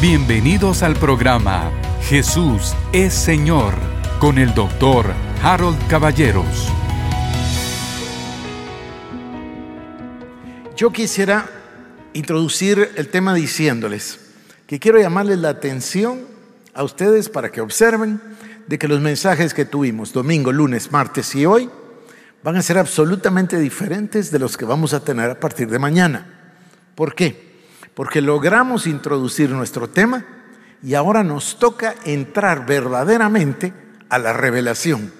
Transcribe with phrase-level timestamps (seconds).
[0.00, 1.70] Bienvenidos al programa
[2.04, 3.74] Jesús es Señor
[4.18, 6.72] con el doctor Harold Caballeros.
[10.74, 11.44] Yo quisiera
[12.14, 14.20] introducir el tema diciéndoles
[14.66, 16.20] que quiero llamarles la atención
[16.72, 18.22] a ustedes para que observen
[18.68, 21.68] de que los mensajes que tuvimos domingo, lunes, martes y hoy
[22.42, 26.54] van a ser absolutamente diferentes de los que vamos a tener a partir de mañana.
[26.94, 27.49] ¿Por qué?
[28.00, 30.24] Porque logramos introducir nuestro tema
[30.82, 33.74] y ahora nos toca entrar verdaderamente
[34.08, 35.12] a la revelación.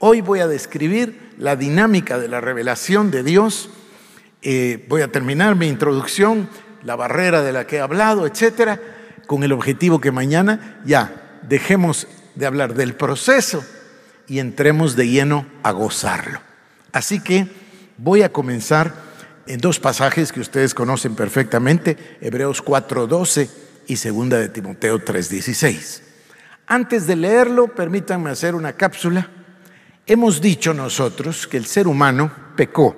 [0.00, 3.70] Hoy voy a describir la dinámica de la revelación de Dios.
[4.42, 6.48] Eh, voy a terminar mi introducción,
[6.82, 8.80] la barrera de la que he hablado, etcétera,
[9.28, 13.64] con el objetivo que mañana ya dejemos de hablar del proceso
[14.26, 16.40] y entremos de lleno a gozarlo.
[16.90, 17.46] Así que
[17.96, 19.07] voy a comenzar
[19.48, 23.48] en dos pasajes que ustedes conocen perfectamente, Hebreos 4:12
[23.86, 26.02] y segunda de Timoteo 3:16.
[26.66, 29.30] Antes de leerlo, permítanme hacer una cápsula.
[30.06, 32.94] Hemos dicho nosotros que el ser humano pecó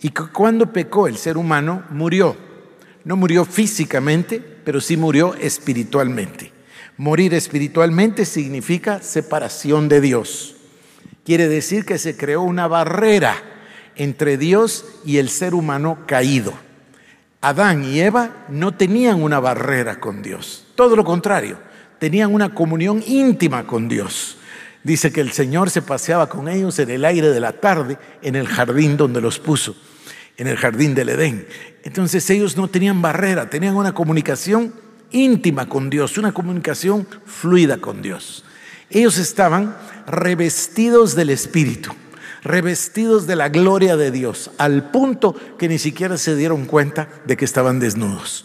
[0.00, 2.36] y que cuando pecó el ser humano murió.
[3.04, 6.52] No murió físicamente, pero sí murió espiritualmente.
[6.96, 10.54] Morir espiritualmente significa separación de Dios.
[11.24, 13.51] Quiere decir que se creó una barrera
[13.96, 16.52] entre Dios y el ser humano caído.
[17.40, 21.58] Adán y Eva no tenían una barrera con Dios, todo lo contrario,
[21.98, 24.36] tenían una comunión íntima con Dios.
[24.84, 28.34] Dice que el Señor se paseaba con ellos en el aire de la tarde en
[28.34, 29.76] el jardín donde los puso,
[30.36, 31.46] en el jardín del Edén.
[31.84, 34.74] Entonces ellos no tenían barrera, tenían una comunicación
[35.12, 38.44] íntima con Dios, una comunicación fluida con Dios.
[38.90, 39.76] Ellos estaban
[40.06, 41.92] revestidos del Espíritu,
[42.42, 47.36] revestidos de la gloria de Dios, al punto que ni siquiera se dieron cuenta de
[47.36, 48.44] que estaban desnudos.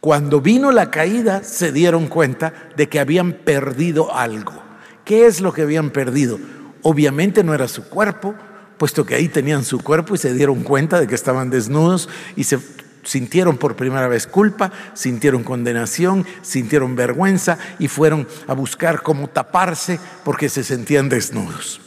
[0.00, 4.62] Cuando vino la caída, se dieron cuenta de que habían perdido algo.
[5.04, 6.38] ¿Qué es lo que habían perdido?
[6.82, 8.34] Obviamente no era su cuerpo,
[8.78, 12.44] puesto que ahí tenían su cuerpo y se dieron cuenta de que estaban desnudos y
[12.44, 12.58] se
[13.02, 20.00] sintieron por primera vez culpa, sintieron condenación, sintieron vergüenza y fueron a buscar cómo taparse
[20.24, 21.80] porque se sentían desnudos.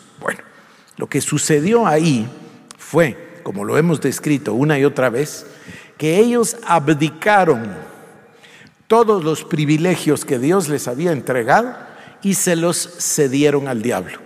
[0.98, 2.28] Lo que sucedió ahí
[2.78, 5.46] fue, como lo hemos descrito una y otra vez,
[5.98, 7.76] que ellos abdicaron
[8.88, 11.76] todos los privilegios que Dios les había entregado
[12.22, 14.20] y se los cedieron al diablo.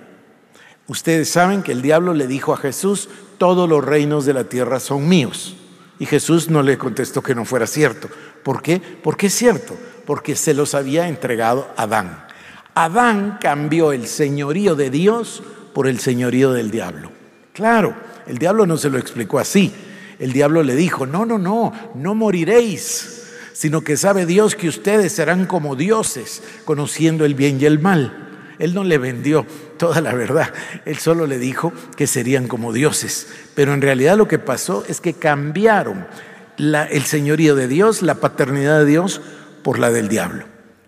[0.88, 4.79] Ustedes saben que el diablo le dijo a Jesús, todos los reinos de la tierra
[4.79, 5.55] son míos.
[5.99, 8.07] Y Jesús no le contestó que no fuera cierto.
[8.44, 8.79] ¿Por qué?
[8.79, 12.25] Porque es cierto, porque se los había entregado Adán.
[12.75, 15.44] Adán cambió el señorío de Dios
[15.77, 17.11] por el señorío del diablo.
[17.53, 17.95] Claro,
[18.25, 19.71] el diablo no se lo explicó así.
[20.17, 25.11] El diablo le dijo, no, no, no, no moriréis, sino que sabe Dios que ustedes
[25.11, 28.55] serán como dioses, conociendo el bien y el mal.
[28.57, 29.45] Él no le vendió
[29.77, 30.51] toda la verdad,
[30.85, 33.27] él solo le dijo que serían como dioses.
[33.53, 36.07] Pero en realidad lo que pasó es que cambiaron
[36.57, 39.21] el señorío de Dios, la paternidad de Dios,
[39.61, 40.45] por la del diablo.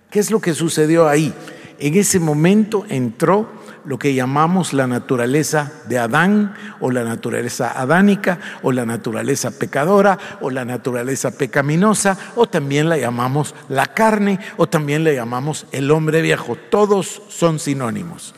[0.09, 1.31] ¿Qué es lo que sucedió ahí?
[1.78, 8.40] En ese momento entró lo que llamamos la naturaleza de Adán o la naturaleza adánica
[8.62, 14.67] o la naturaleza pecadora o la naturaleza pecaminosa o también la llamamos la carne o
[14.67, 16.56] también la llamamos el hombre viejo.
[16.69, 18.35] Todos son sinónimos.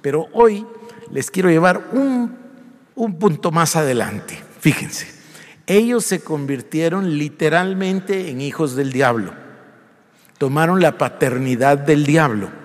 [0.00, 0.66] Pero hoy
[1.10, 2.36] les quiero llevar un,
[2.94, 4.38] un punto más adelante.
[4.60, 5.06] Fíjense,
[5.66, 9.32] ellos se convirtieron literalmente en hijos del diablo.
[10.38, 12.63] Tomaron la paternidad del diablo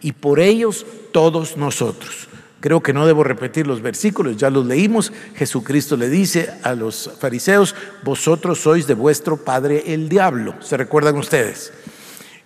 [0.00, 2.28] y por ellos todos nosotros.
[2.60, 5.12] Creo que no debo repetir los versículos, ya los leímos.
[5.34, 10.54] Jesucristo le dice a los fariseos, vosotros sois de vuestro padre el diablo.
[10.60, 11.72] ¿Se recuerdan ustedes?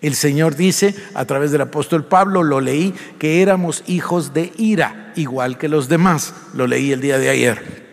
[0.00, 5.12] El Señor dice a través del apóstol Pablo, lo leí, que éramos hijos de ira,
[5.16, 6.34] igual que los demás.
[6.52, 7.83] Lo leí el día de ayer.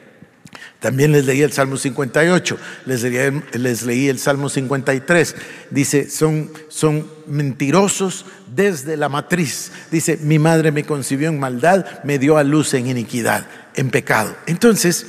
[0.82, 5.36] También les leí el Salmo 58, les leí, el Salmo 53.
[5.70, 9.72] Dice, son, son mentirosos desde la matriz.
[9.92, 13.46] Dice, mi madre me concibió en maldad, me dio a luz en iniquidad,
[13.76, 14.36] en pecado.
[14.48, 15.06] Entonces,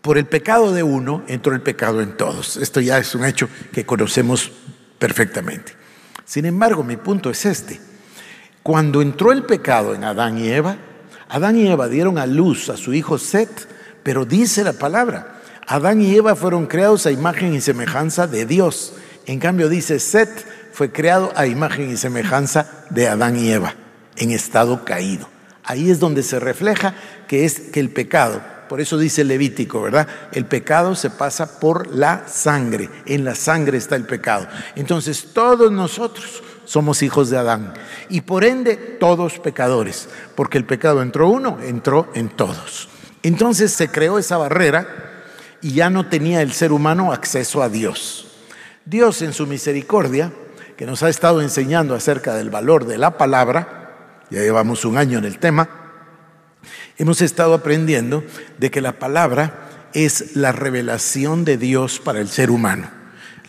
[0.00, 2.56] por el pecado de uno, entró el pecado en todos.
[2.56, 4.50] Esto ya es un hecho que conocemos
[4.98, 5.74] perfectamente.
[6.24, 7.78] Sin embargo, mi punto es este.
[8.62, 10.78] Cuando entró el pecado en Adán y Eva,
[11.28, 13.68] Adán y Eva dieron a luz a su hijo Set,
[14.02, 18.94] pero dice la palabra, Adán y Eva fueron creados a imagen y semejanza de Dios.
[19.26, 23.74] En cambio dice, Set fue creado a imagen y semejanza de Adán y Eva,
[24.16, 25.28] en estado caído.
[25.62, 26.94] Ahí es donde se refleja
[27.28, 30.06] que es que el pecado Por eso dice Levítico, ¿verdad?
[30.32, 32.88] El pecado se pasa por la sangre.
[33.04, 34.46] En la sangre está el pecado.
[34.76, 37.74] Entonces todos nosotros somos hijos de Adán.
[38.08, 40.08] Y por ende todos pecadores.
[40.36, 42.88] Porque el pecado entró uno, entró en todos.
[43.22, 44.86] Entonces se creó esa barrera
[45.60, 48.26] y ya no tenía el ser humano acceso a Dios.
[48.84, 50.32] Dios en su misericordia,
[50.76, 55.18] que nos ha estado enseñando acerca del valor de la palabra, ya llevamos un año
[55.18, 55.68] en el tema,
[56.96, 58.24] hemos estado aprendiendo
[58.58, 62.90] de que la palabra es la revelación de Dios para el ser humano.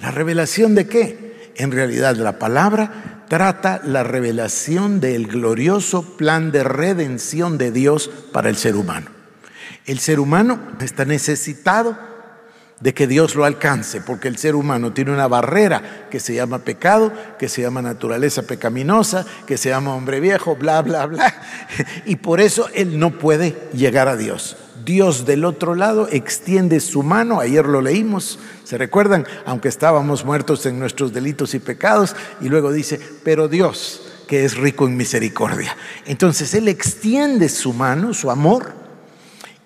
[0.02, 1.52] ¿La revelación de qué?
[1.56, 8.50] En realidad la palabra trata la revelación del glorioso plan de redención de Dios para
[8.50, 9.21] el ser humano.
[9.86, 11.98] El ser humano está necesitado
[12.82, 16.60] de que Dios lo alcance, porque el ser humano tiene una barrera que se llama
[16.60, 21.34] pecado, que se llama naturaleza pecaminosa, que se llama hombre viejo, bla, bla, bla,
[22.06, 24.58] y por eso él no puede llegar a Dios.
[24.84, 29.28] Dios del otro lado extiende su mano, ayer lo leímos, ¿se recuerdan?
[29.46, 34.58] Aunque estábamos muertos en nuestros delitos y pecados, y luego dice, pero Dios, que es
[34.58, 35.78] rico en misericordia.
[36.06, 38.81] Entonces Él extiende su mano, su amor,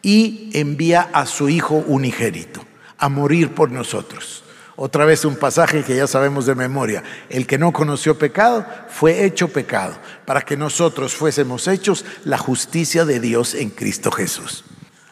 [0.05, 2.63] y envía a su Hijo unigénito
[2.99, 4.43] a morir por nosotros.
[4.75, 7.01] Otra vez un pasaje que ya sabemos de memoria.
[7.27, 13.03] El que no conoció pecado fue hecho pecado para que nosotros fuésemos hechos la justicia
[13.03, 14.63] de Dios en Cristo Jesús.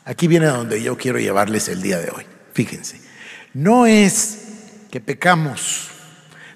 [0.05, 2.27] Aquí viene donde yo quiero llevarles el día de hoy.
[2.53, 3.01] Fíjense,
[3.55, 4.41] no es
[4.91, 5.87] que pecamos,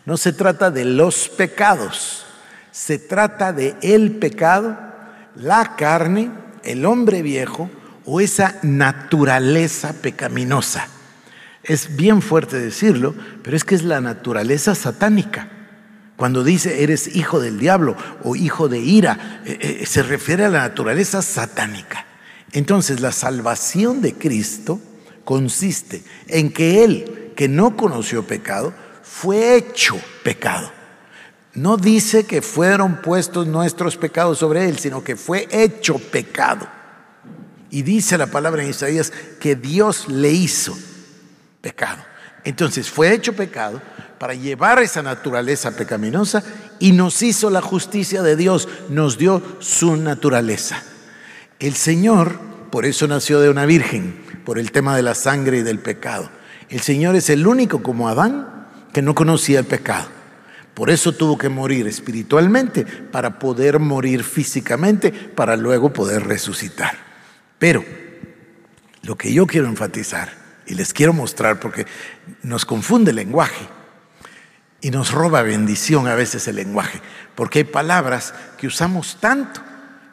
[0.06, 2.24] no se trata de los pecados,
[2.70, 4.78] se trata de el pecado,
[5.36, 6.30] la carne,
[6.64, 7.72] el hombre viejo
[8.08, 10.88] o esa naturaleza pecaminosa.
[11.64, 13.14] Es bien fuerte decirlo,
[13.44, 15.50] pero es que es la naturaleza satánica.
[16.16, 20.50] Cuando dice eres hijo del diablo o hijo de ira, eh, eh, se refiere a
[20.50, 22.06] la naturaleza satánica.
[22.54, 24.80] Entonces la salvación de Cristo
[25.26, 28.74] consiste en que Él, que no conoció pecado,
[29.04, 30.72] fue hecho pecado.
[31.54, 36.77] No dice que fueron puestos nuestros pecados sobre Él, sino que fue hecho pecado.
[37.70, 40.78] Y dice la palabra en Isaías que Dios le hizo
[41.62, 42.04] pecado.
[42.44, 43.82] Entonces fue hecho pecado
[44.18, 46.44] para llevar esa naturaleza pecaminosa
[46.80, 50.82] y nos hizo la justicia de Dios, nos dio su naturaleza.
[51.60, 52.40] El Señor,
[52.72, 56.30] por eso nació de una virgen, por el tema de la sangre y del pecado.
[56.70, 60.08] El Señor es el único como Adán que no conocía el pecado.
[60.74, 67.07] Por eso tuvo que morir espiritualmente para poder morir físicamente, para luego poder resucitar.
[67.60, 67.84] Pero
[69.04, 70.32] lo que yo quiero enfatizar
[70.66, 71.86] y les quiero mostrar porque
[72.44, 73.68] nos confunde el lenguaje
[74.82, 77.02] y nos roba bendición a veces el lenguaje,
[77.36, 79.62] porque hay palabras que usamos tanto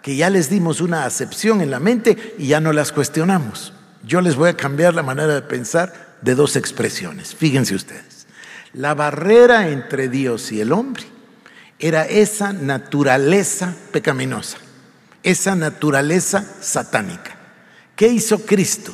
[0.03, 3.73] que ya les dimos una acepción en la mente y ya no las cuestionamos.
[4.03, 7.35] Yo les voy a cambiar la manera de pensar de dos expresiones.
[7.35, 8.27] Fíjense ustedes.
[8.75, 11.05] La barrera entre Dios y el hombre
[11.79, 14.59] era esa naturaleza pecaminosa,
[15.23, 17.34] esa naturaleza satánica.
[17.97, 18.93] ¿Qué hizo Cristo?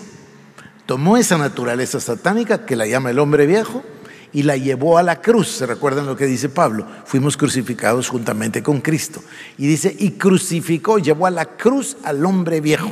[0.90, 3.84] tomó esa naturaleza satánica que la llama el hombre viejo
[4.32, 5.46] y la llevó a la cruz.
[5.46, 6.84] ¿Se recuerdan lo que dice Pablo?
[7.04, 9.22] Fuimos crucificados juntamente con Cristo.
[9.56, 12.90] Y dice, y crucificó, llevó a la cruz al hombre viejo.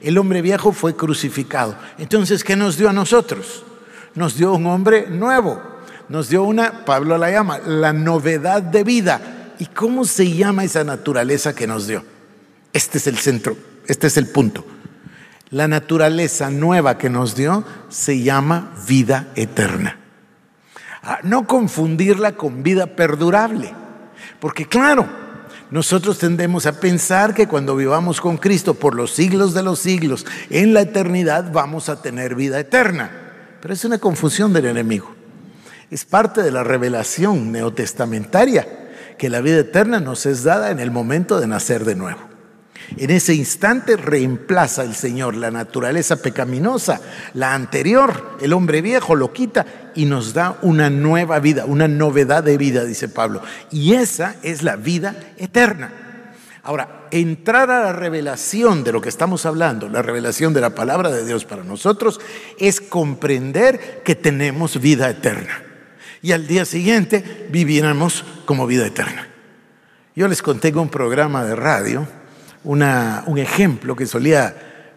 [0.00, 1.74] El hombre viejo fue crucificado.
[1.98, 3.64] Entonces, ¿qué nos dio a nosotros?
[4.14, 5.60] Nos dio un hombre nuevo.
[6.08, 9.54] Nos dio una, Pablo la llama, la novedad de vida.
[9.58, 12.04] ¿Y cómo se llama esa naturaleza que nos dio?
[12.72, 13.56] Este es el centro,
[13.88, 14.64] este es el punto.
[15.50, 19.98] La naturaleza nueva que nos dio se llama vida eterna.
[21.02, 23.74] Ah, no confundirla con vida perdurable,
[24.38, 25.08] porque claro,
[25.70, 30.26] nosotros tendemos a pensar que cuando vivamos con Cristo por los siglos de los siglos,
[30.50, 33.10] en la eternidad vamos a tener vida eterna.
[33.60, 35.14] Pero es una confusión del enemigo.
[35.90, 38.66] Es parte de la revelación neotestamentaria
[39.18, 42.29] que la vida eterna nos es dada en el momento de nacer de nuevo.
[42.96, 47.00] En ese instante reemplaza el Señor la naturaleza pecaminosa,
[47.34, 52.42] la anterior, el hombre viejo lo quita y nos da una nueva vida, una novedad
[52.42, 53.42] de vida, dice Pablo.
[53.70, 55.92] Y esa es la vida eterna.
[56.62, 61.10] Ahora, entrar a la revelación de lo que estamos hablando, la revelación de la palabra
[61.10, 62.20] de Dios para nosotros,
[62.58, 65.62] es comprender que tenemos vida eterna.
[66.22, 69.28] Y al día siguiente viviéramos como vida eterna.
[70.14, 72.06] Yo les conté un programa de radio
[72.64, 74.54] un ejemplo que solía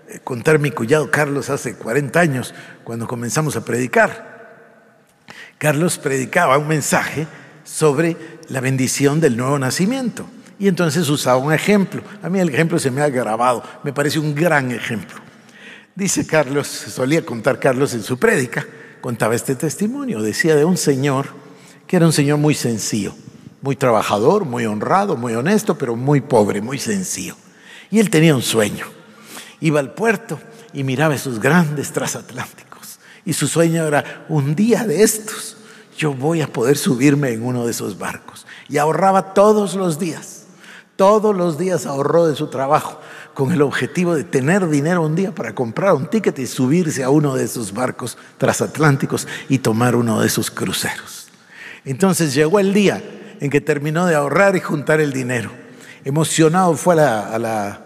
[0.07, 2.53] eh, contar mi cuñado Carlos hace 40 años
[2.83, 4.33] cuando comenzamos a predicar.
[5.57, 7.25] Carlos predicaba un mensaje
[7.63, 8.17] sobre
[8.49, 10.25] la bendición del nuevo nacimiento.
[10.59, 12.03] Y entonces usaba un ejemplo.
[12.21, 15.19] A mí el ejemplo se me ha grabado, me parece un gran ejemplo.
[15.95, 18.65] Dice Carlos, solía contar Carlos en su prédica,
[18.99, 21.27] contaba este testimonio, decía de un señor
[21.87, 23.13] que era un señor muy sencillo,
[23.61, 27.35] muy trabajador, muy honrado, muy honesto, pero muy pobre, muy sencillo.
[27.93, 28.87] Y él tenía un sueño.
[29.59, 30.39] Iba al puerto
[30.73, 32.97] y miraba esos grandes transatlánticos.
[33.23, 35.57] Y su sueño era, un día de estos,
[35.95, 38.47] yo voy a poder subirme en uno de esos barcos.
[38.67, 40.45] Y ahorraba todos los días.
[40.95, 42.99] Todos los días ahorró de su trabajo
[43.35, 47.11] con el objetivo de tener dinero un día para comprar un ticket y subirse a
[47.11, 51.27] uno de esos barcos transatlánticos y tomar uno de esos cruceros.
[51.85, 53.03] Entonces llegó el día
[53.39, 55.51] en que terminó de ahorrar y juntar el dinero.
[56.05, 57.82] Emocionado fue a la,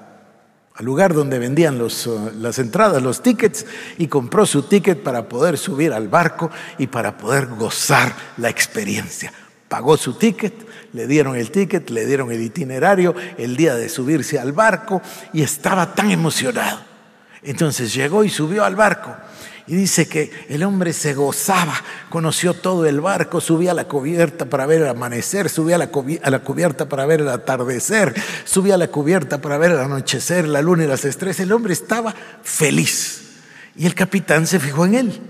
[0.77, 3.65] al lugar donde vendían uh, las entradas, los tickets,
[3.97, 9.33] y compró su ticket para poder subir al barco y para poder gozar la experiencia.
[9.67, 10.53] Pagó su ticket,
[10.93, 15.01] le dieron el ticket, le dieron el itinerario, el día de subirse al barco,
[15.33, 16.86] y estaba tan emocionado.
[17.49, 19.15] Entonces llegó y subió al barco.
[19.67, 21.73] Y dice que el hombre se gozaba,
[22.09, 25.89] conoció todo el barco, subía a la cubierta para ver el amanecer, subía a la,
[25.89, 28.13] cubierta para ver el atardecer,
[28.45, 31.41] subía a la cubierta para ver el anochecer, la luna y las estrellas.
[31.41, 33.23] El hombre estaba feliz.
[33.75, 35.21] Y el capitán se fijó en él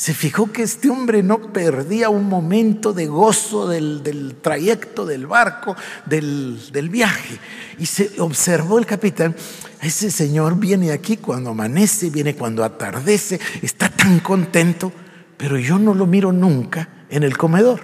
[0.00, 5.76] se fijó que este hombre no perdía un momento de gozo del, trayecto, del barco,
[6.06, 7.38] del, del, viaje.
[7.78, 9.36] Y se observó el capitán,
[9.82, 14.90] ese señor viene aquí cuando amanece, viene cuando atardece, está tan contento,
[15.36, 17.82] pero yo no lo miro nunca en el comedor.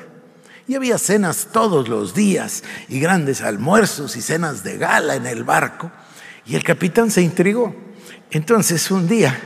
[0.67, 5.45] Y había cenas todos los días y grandes almuerzos y cenas de gala en el
[5.45, 5.93] barco.
[6.47, 7.77] Y el capitán se intrigó.
[8.31, 9.39] Entonces un día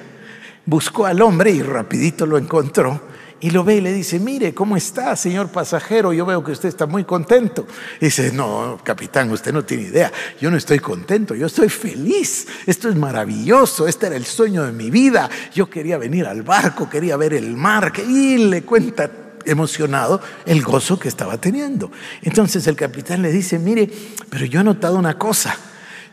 [0.70, 3.00] buscó al hombre y rapidito lo encontró
[3.40, 6.12] y lo ve y le dice, mire, ¿cómo está, señor pasajero?
[6.12, 7.66] Yo veo que usted está muy contento.
[8.00, 10.12] dice, no, capitán, usted no tiene idea.
[10.40, 12.46] Yo no estoy contento, yo estoy feliz.
[12.66, 15.28] Esto es maravilloso, este era el sueño de mi vida.
[15.52, 17.92] Yo quería venir al barco, quería ver el mar.
[18.06, 19.10] Y le cuenta
[19.46, 21.90] emocionado el gozo que estaba teniendo.
[22.22, 23.90] Entonces el capitán le dice, mire,
[24.28, 25.56] pero yo he notado una cosa.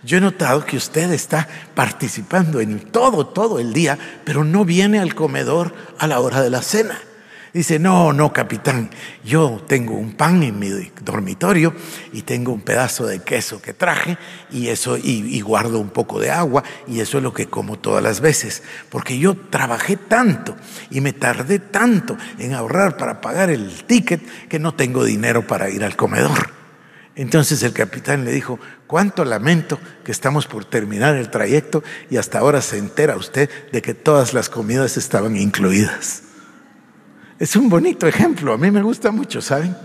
[0.08, 5.00] Yo he notado que usted está participando en todo, todo el día, pero no viene
[5.00, 6.98] al comedor a la hora de la cena.
[7.54, 8.90] Dice, no, no, capitán,
[9.26, 10.70] yo tengo un pan en mi
[11.02, 11.74] dormitorio
[12.14, 14.18] y tengo un pedazo de queso que traje
[14.50, 18.02] y eso, y, guardo un poco de agua y eso es lo que como todas
[18.02, 20.56] las veces, porque yo trabajé tanto
[20.90, 25.70] y me tardé tanto en ahorrar para pagar el ticket que no tengo dinero para
[25.70, 26.56] ir al comedor.
[27.18, 32.39] Entonces el capitán le dijo, cuánto lamento que estamos por terminar el trayecto y hasta
[32.39, 36.24] ahora se entera usted de que todas las comidas estaban incluidas.
[37.38, 39.75] Es un bonito ejemplo, a mí me gusta mucho, ¿saben?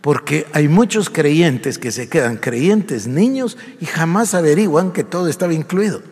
[0.00, 5.52] Porque hay muchos creyentes que se quedan creyentes niños y jamás averiguan que todo estaba
[5.52, 6.09] incluido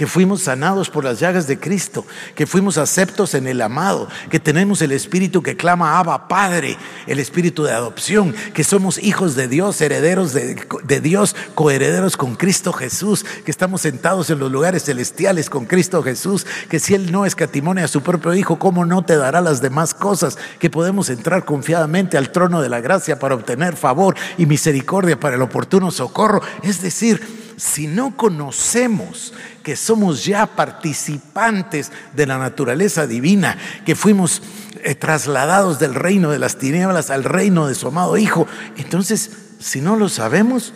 [0.00, 4.40] que fuimos sanados por las llagas de Cristo, que fuimos aceptos en el amado, que
[4.40, 9.46] tenemos el Espíritu que clama Abba Padre, el Espíritu de adopción, que somos hijos de
[9.46, 14.84] Dios, herederos de, de Dios, coherederos con Cristo Jesús, que estamos sentados en los lugares
[14.84, 19.04] celestiales con Cristo Jesús, que si Él no escatimone a su propio Hijo, ¿cómo no
[19.04, 20.38] te dará las demás cosas?
[20.58, 25.36] Que podemos entrar confiadamente al trono de la gracia para obtener favor y misericordia para
[25.36, 26.40] el oportuno socorro.
[26.62, 27.20] Es decir,
[27.60, 29.34] si no conocemos
[29.70, 34.42] que somos ya participantes de la naturaleza divina, que fuimos
[34.82, 39.80] eh, trasladados del reino de las tinieblas al reino de su amado Hijo, entonces si
[39.80, 40.72] no lo sabemos,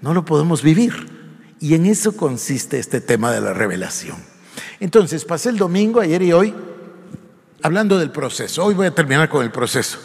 [0.00, 1.54] no lo podemos vivir.
[1.60, 4.16] Y en eso consiste este tema de la revelación.
[4.80, 6.52] Entonces, pasé el domingo, ayer y hoy,
[7.62, 8.64] hablando del proceso.
[8.64, 10.00] Hoy voy a terminar con el proceso.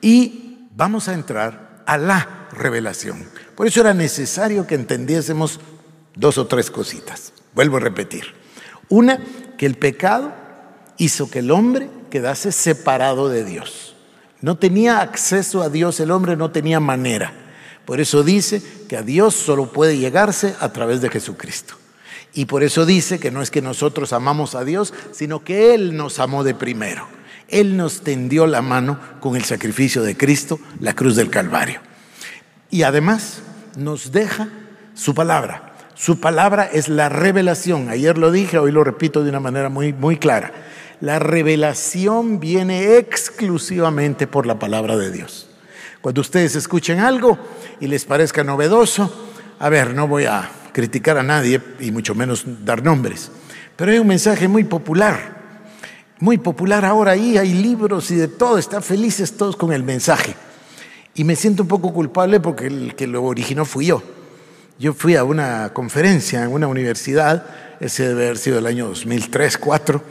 [0.00, 3.28] Y vamos a entrar a la revelación.
[3.54, 5.60] Por eso era necesario que entendiésemos
[6.16, 7.32] dos o tres cositas.
[7.54, 8.34] Vuelvo a repetir.
[8.88, 9.20] Una,
[9.56, 10.32] que el pecado
[10.96, 13.94] hizo que el hombre quedase separado de Dios.
[14.40, 17.32] No tenía acceso a Dios, el hombre no tenía manera.
[17.84, 21.74] Por eso dice que a Dios solo puede llegarse a través de Jesucristo.
[22.32, 25.96] Y por eso dice que no es que nosotros amamos a Dios, sino que Él
[25.96, 27.06] nos amó de primero.
[27.48, 31.80] Él nos tendió la mano con el sacrificio de Cristo, la cruz del Calvario.
[32.70, 33.42] Y además
[33.76, 34.48] nos deja
[34.94, 35.69] su palabra.
[36.00, 37.90] Su palabra es la revelación.
[37.90, 40.50] Ayer lo dije, hoy lo repito de una manera muy, muy clara.
[41.02, 45.50] La revelación viene exclusivamente por la palabra de Dios.
[46.00, 47.38] Cuando ustedes escuchen algo
[47.80, 49.12] y les parezca novedoso,
[49.58, 53.30] a ver, no voy a criticar a nadie y mucho menos dar nombres,
[53.76, 55.18] pero hay un mensaje muy popular,
[56.18, 60.34] muy popular ahora ahí, hay libros y de todo, están felices todos con el mensaje.
[61.14, 64.02] Y me siento un poco culpable porque el que lo originó fui yo.
[64.80, 67.44] Yo fui a una conferencia en una universidad,
[67.80, 70.02] ese debe haber sido el año 2003, 2004,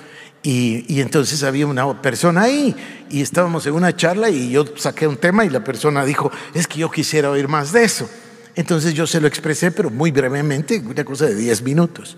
[0.43, 2.75] y, y, entonces había una persona ahí
[3.09, 6.67] y estábamos en una charla y yo saqué un tema y la persona dijo, es
[6.67, 8.07] que yo quisiera oír más de eso.
[8.55, 12.15] Entonces yo se lo expresé, pero muy brevemente, una cosa de 10 minutos.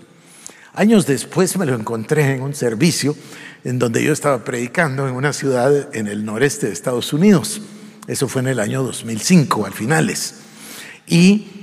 [0.74, 3.16] Años después me lo encontré en un servicio
[3.64, 7.62] en donde yo estaba predicando en una ciudad en el noreste de Estados Unidos.
[8.06, 10.34] Eso fue en el año 2005, al finales.
[11.06, 11.61] Y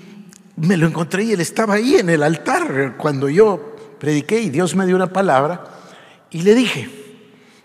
[0.59, 4.75] me lo encontré y él estaba ahí en el altar cuando yo prediqué y Dios
[4.75, 5.63] me dio una palabra
[6.29, 6.89] y le dije,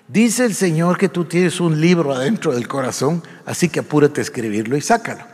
[0.09, 4.23] dice el Señor que tú tienes un libro adentro del corazón, así que apúrate a
[4.23, 5.25] escribirlo y sácalo.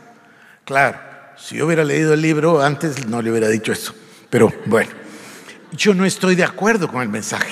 [0.65, 0.97] Claro,
[1.37, 3.93] si yo hubiera leído el libro antes no le hubiera dicho eso,
[4.29, 4.91] pero bueno,
[5.71, 7.51] yo no estoy de acuerdo con el mensaje.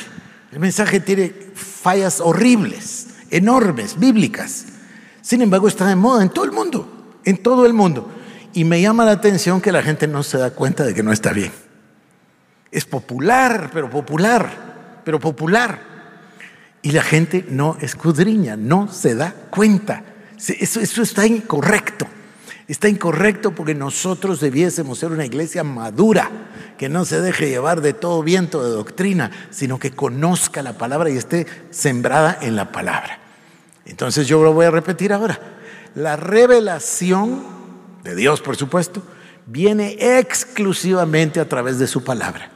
[0.52, 4.66] El mensaje tiene fallas horribles, enormes, bíblicas.
[5.22, 8.12] Sin embargo, está de moda en todo el mundo, en todo el mundo.
[8.54, 11.12] Y me llama la atención que la gente no se da cuenta de que no
[11.12, 11.52] está bien.
[12.72, 15.80] Es popular, pero popular, pero popular.
[16.82, 20.04] Y la gente no escudriña, no se da cuenta.
[20.38, 22.08] Eso, eso está incorrecto.
[22.68, 26.30] Está incorrecto porque nosotros debiésemos ser una iglesia madura,
[26.78, 31.10] que no se deje llevar de todo viento de doctrina, sino que conozca la palabra
[31.10, 33.20] y esté sembrada en la palabra.
[33.86, 35.40] Entonces yo lo voy a repetir ahora.
[35.96, 37.59] La revelación
[38.04, 39.02] de Dios, por supuesto,
[39.46, 42.52] viene exclusivamente a través de su palabra.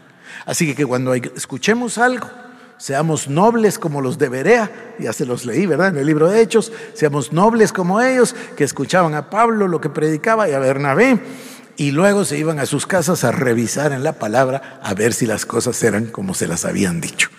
[0.46, 2.30] Así que cuando escuchemos algo,
[2.78, 5.90] seamos nobles como los de Berea, ya se los leí, ¿verdad?
[5.90, 9.90] En el libro de Hechos, seamos nobles como ellos, que escuchaban a Pablo lo que
[9.90, 11.20] predicaba y a Bernabé,
[11.76, 15.26] y luego se iban a sus casas a revisar en la palabra a ver si
[15.26, 17.30] las cosas eran como se las habían dicho.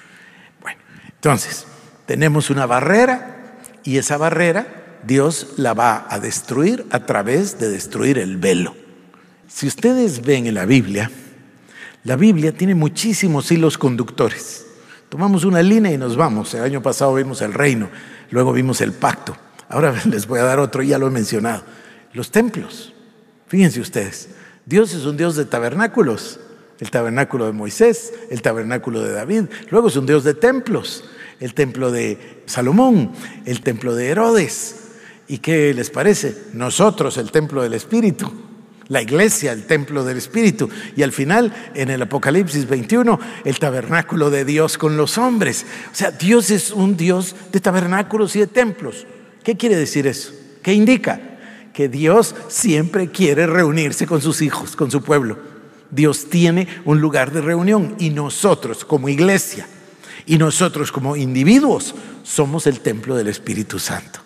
[0.61, 1.67] Bueno, entonces,
[2.07, 8.19] tenemos una barrera y esa barrera Dios la va a destruir a través de destruir
[8.19, 8.75] el velo.
[9.49, 11.11] Si ustedes ven en la Biblia,
[12.05, 14.67] la Biblia tiene muchísimos hilos conductores.
[15.09, 16.53] Tomamos una línea y nos vamos.
[16.55, 17.89] El año pasado vimos el reino,
[18.31, 19.37] luego vimos el pacto.
[19.69, 21.63] Ahora les voy a dar otro, ya lo he mencionado.
[22.13, 22.93] Los templos.
[23.47, 24.31] Fíjense ustedes,
[24.67, 26.41] Dios es un Dios de tabernáculos.
[26.81, 29.45] El tabernáculo de Moisés, el tabernáculo de David.
[29.71, 31.05] Luego es un Dios de templos.
[31.39, 33.13] El templo de Salomón,
[33.45, 34.84] el templo de Herodes.
[35.29, 36.37] ¿Y qué les parece?
[36.53, 38.33] Nosotros, el templo del Espíritu
[38.89, 40.69] la iglesia, el templo del Espíritu.
[40.97, 45.65] Y al final, en el Apocalipsis 21, el tabernáculo de Dios con los hombres.
[45.93, 49.07] O sea, Dios es un Dios de tabernáculos y de templos.
[49.43, 50.33] ¿Qué quiere decir eso?
[50.63, 51.21] ¿Qué indica?
[51.73, 55.39] Que Dios siempre quiere reunirse con sus hijos, con su pueblo.
[55.91, 59.67] Dios tiene un lugar de reunión y nosotros como iglesia
[60.27, 64.24] y nosotros como individuos somos el templo del Espíritu Santo.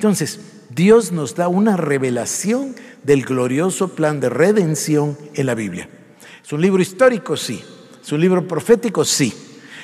[0.00, 5.90] Entonces, Dios nos da una revelación del glorioso plan de redención en la Biblia.
[6.42, 7.36] ¿Es un libro histórico?
[7.36, 7.62] Sí.
[8.02, 9.04] ¿Es un libro profético?
[9.04, 9.34] Sí.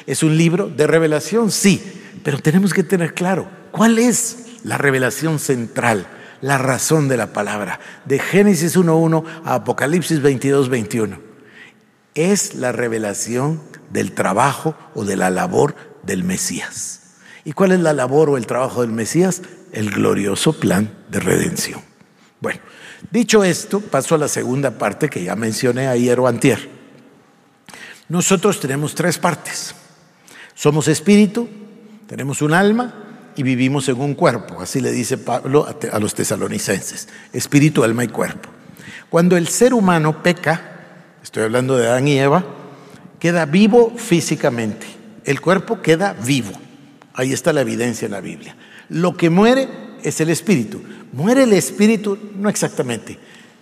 [0.07, 1.51] ¿Es un libro de revelación?
[1.51, 1.83] Sí.
[2.25, 6.07] Pero tenemos que tener claro cuál es la revelación central,
[6.41, 11.19] la razón de la palabra, de Génesis 1.1 a Apocalipsis 22.21.
[12.15, 17.06] Es la revelación del trabajo o de la labor del Mesías.
[17.47, 19.41] ¿Y cuál es la labor o el trabajo del Mesías?
[19.73, 21.81] El glorioso plan de redención.
[22.41, 22.61] Bueno,
[23.11, 26.69] Dicho esto, paso a la segunda parte que ya mencioné ayer o antier.
[28.09, 29.75] Nosotros tenemos tres partes.
[30.55, 31.49] Somos espíritu,
[32.07, 32.95] tenemos un alma
[33.37, 34.61] y vivimos en un cuerpo.
[34.61, 37.09] Así le dice Pablo a los tesalonicenses.
[37.33, 38.49] Espíritu, alma y cuerpo.
[39.11, 40.63] Cuando el ser humano peca,
[41.23, 42.45] estoy hablando de Adán y Eva,
[43.21, 44.87] queda vivo físicamente.
[45.25, 46.53] El cuerpo queda vivo.
[47.17, 48.57] Ahí está la evidencia en la Biblia.
[48.91, 49.69] Lo que muere
[50.03, 50.83] es el espíritu.
[51.13, 53.19] Muere el espíritu, no exactamente.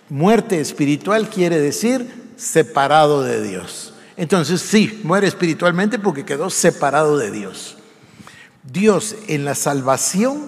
[0.09, 3.93] Muerte espiritual quiere decir separado de Dios.
[4.17, 7.77] Entonces sí, muere espiritualmente porque quedó separado de Dios.
[8.63, 10.47] Dios en la salvación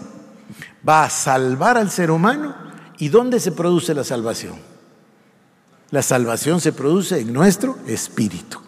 [0.87, 2.55] va a salvar al ser humano.
[2.97, 4.55] ¿Y dónde se produce la salvación?
[5.91, 8.59] La salvación se produce en nuestro espíritu.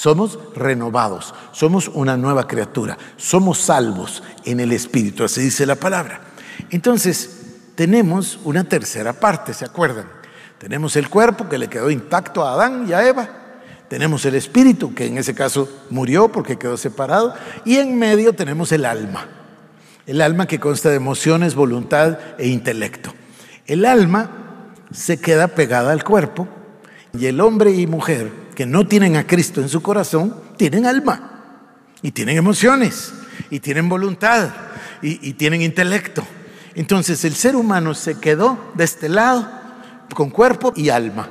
[0.00, 6.22] Somos renovados, somos una nueva criatura, somos salvos en el espíritu, así dice la palabra.
[6.70, 7.42] Entonces,
[7.74, 10.06] tenemos una tercera parte, ¿se acuerdan?
[10.56, 13.28] Tenemos el cuerpo que le quedó intacto a Adán y a Eva.
[13.90, 17.34] Tenemos el espíritu, que en ese caso murió porque quedó separado.
[17.66, 19.28] Y en medio tenemos el alma.
[20.06, 23.12] El alma que consta de emociones, voluntad e intelecto.
[23.66, 24.30] El alma
[24.92, 26.48] se queda pegada al cuerpo
[27.18, 31.30] y el hombre y mujer que no tienen a Cristo en su corazón tienen alma
[32.02, 33.12] y tienen emociones
[33.50, 34.50] y tienen voluntad
[35.02, 36.26] y, tienen intelecto.
[36.74, 39.48] Entonces el ser humano se quedó de este lado
[40.14, 41.28] con cuerpo y alma.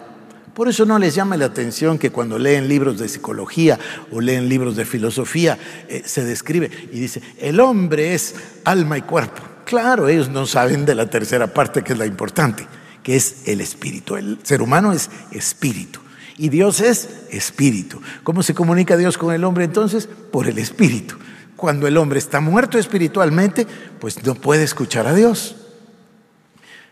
[0.54, 3.80] Por eso no les llama la atención que cuando leen libros de psicología
[4.12, 9.04] o leen libros de filosofía eh, se describe y dice, el hombre es alma y
[9.04, 9.42] cuerpo.
[9.64, 12.68] Claro, ellos no saben de la tercera parte que es la importante,
[13.16, 14.16] es el espíritu.
[14.16, 16.00] El ser humano es espíritu
[16.40, 18.02] y Dios es espíritu.
[18.24, 20.08] ¿Cómo se comunica Dios con el hombre entonces?
[20.32, 21.16] Por el espíritu.
[21.58, 23.68] Cuando el hombre está muerto espiritualmente,
[24.00, 25.58] pues no puede escuchar a Dios.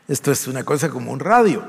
[0.10, 1.64] Esto es una cosa como un radio.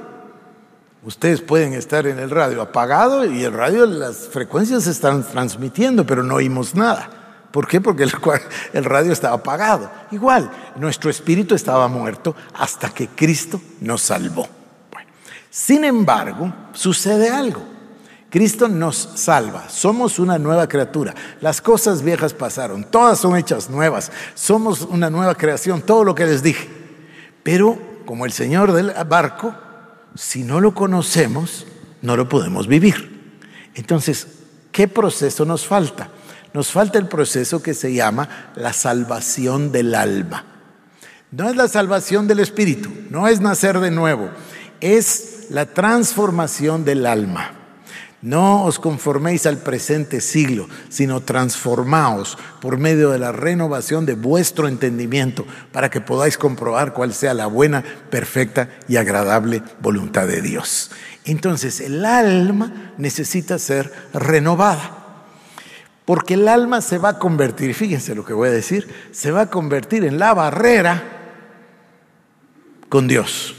[1.05, 6.05] Ustedes pueden estar en el radio apagado y el radio, las frecuencias se están transmitiendo,
[6.05, 7.18] pero no oímos nada.
[7.51, 7.81] ¿Por qué?
[7.81, 9.91] Porque el, radio estaba apagado.
[10.11, 14.49] Igual, nuestro espíritu estaba muerto hasta que Cristo nos salvó.
[15.51, 17.63] sin embargo, sucede algo.
[18.31, 21.15] Cristo nos salva, somos una nueva criatura.
[21.41, 26.27] Las cosas viejas pasaron, todas son hechas nuevas, somos una nueva creación, todo lo que
[26.27, 26.69] les dije.
[27.43, 29.55] Pero como el Señor del barco,
[30.15, 31.67] si no lo conocemos,
[32.03, 33.41] no lo podemos vivir.
[33.75, 34.27] Entonces,
[34.73, 36.11] ¿qué proceso nos falta?
[36.55, 40.45] Nos falta el proceso que se llama la salvación del alma.
[41.31, 44.31] No es la salvación del espíritu, no es nacer de nuevo,
[44.81, 47.53] es la transformación del alma.
[48.21, 54.67] No os conforméis al presente siglo, sino transformaos por medio de la renovación de vuestro
[54.67, 60.91] entendimiento para que podáis comprobar cuál sea la buena, perfecta y agradable voluntad de Dios.
[61.25, 64.98] Entonces el alma necesita ser renovada.
[66.09, 69.43] Porque el alma se va a convertir, fíjense lo que voy a decir, se va
[69.43, 71.03] a convertir en la barrera
[72.89, 73.55] con Dios.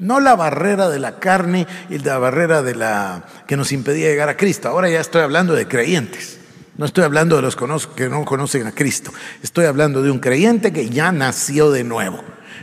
[0.00, 4.28] No la barrera de la carne y la barrera de la que nos impedía llegar
[4.28, 4.68] a Cristo.
[4.68, 6.40] Ahora ya estoy hablando de creyentes.
[6.76, 7.54] No estoy hablando de los
[7.94, 9.12] que no conocen a Cristo.
[9.40, 12.18] Estoy hablando de un creyente que ya nació de nuevo.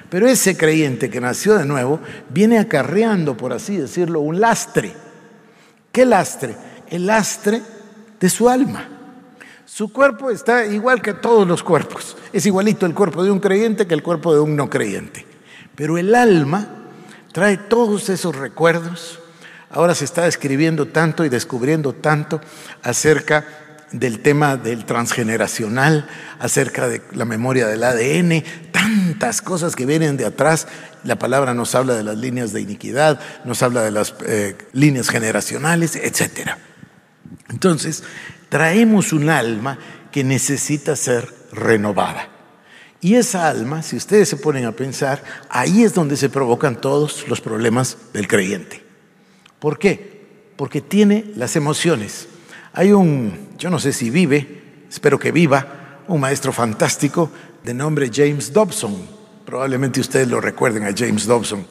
[0.09, 4.93] Pero ese creyente que nació de nuevo viene acarreando, por así decirlo, un lastre.
[5.93, 6.57] ¿Qué lastre?
[6.89, 7.61] El lastre
[8.19, 8.98] de su alma.
[9.71, 12.17] Su cuerpo está igual que todos los cuerpos.
[12.33, 15.27] Es igualito el cuerpo de un creyente que el cuerpo de un no creyente.
[15.75, 16.67] Pero el alma
[17.31, 19.19] trae todos esos recuerdos.
[19.69, 22.41] Ahora se está escribiendo tanto y descubriendo tanto
[22.81, 23.45] acerca
[23.91, 30.25] del tema del transgeneracional, acerca de la memoria del ADN, tantas cosas que vienen de
[30.25, 30.67] atrás.
[31.03, 35.09] La palabra nos habla de las líneas de iniquidad, nos habla de las eh, líneas
[35.09, 36.57] generacionales, etc.
[37.49, 38.03] Entonces,
[38.49, 39.77] traemos un alma
[40.11, 42.29] que necesita ser renovada.
[43.01, 47.27] Y esa alma, si ustedes se ponen a pensar, ahí es donde se provocan todos
[47.29, 48.83] los problemas del creyente.
[49.59, 50.51] ¿Por qué?
[50.57, 52.27] Porque tiene las emociones.
[52.73, 57.31] Hay un, yo no sé si vive, espero que viva, un maestro fantástico
[57.63, 58.97] de nombre James Dobson.
[59.45, 61.65] Probablemente ustedes lo recuerden a James Dobson.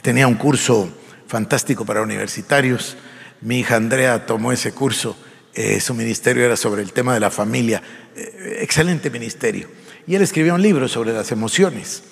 [0.00, 0.88] Tenía un curso
[1.26, 2.96] fantástico para universitarios.
[3.42, 5.16] Mi hija Andrea tomó ese curso.
[5.54, 7.82] Eh, su ministerio era sobre el tema de la familia.
[8.14, 9.68] Eh, excelente ministerio.
[10.06, 12.02] Y él escribió un libro sobre las emociones.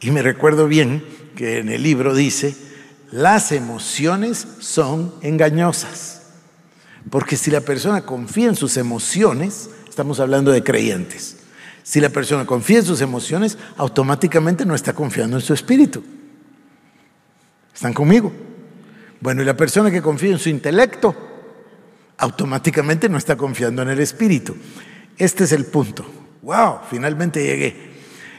[0.00, 1.04] Y me recuerdo bien
[1.36, 2.54] que en el libro dice,
[3.10, 6.22] las emociones son engañosas.
[7.10, 11.36] Porque si la persona confía en sus emociones, estamos hablando de creyentes,
[11.82, 16.04] si la persona confía en sus emociones, automáticamente no está confiando en su espíritu.
[17.74, 18.32] ¿Están conmigo?
[19.20, 21.29] Bueno, y la persona que confía en su intelecto,
[22.20, 24.56] automáticamente no está confiando en el espíritu.
[25.16, 26.06] Este es el punto.
[26.42, 27.90] Wow, finalmente llegué.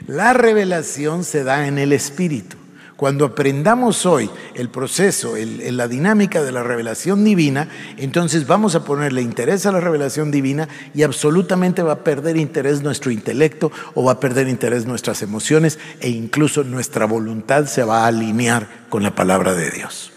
[0.08, 2.58] La revelación se da en el Espíritu.
[2.98, 7.68] Cuando aprendamos hoy el proceso, la dinámica de la revelación divina,
[7.98, 12.84] entonces vamos a ponerle interés a la revelación divina y absolutamente va a perder interés
[12.84, 18.04] nuestro intelecto o va a perder interés nuestras emociones e incluso nuestra voluntad se va
[18.04, 20.12] a alinear con la palabra de Dios.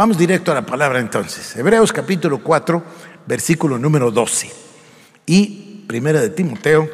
[0.00, 1.54] Vamos directo a la palabra entonces.
[1.56, 2.82] Hebreos capítulo 4,
[3.26, 4.50] versículo número 12.
[5.26, 6.88] Y Primera de Timoteo,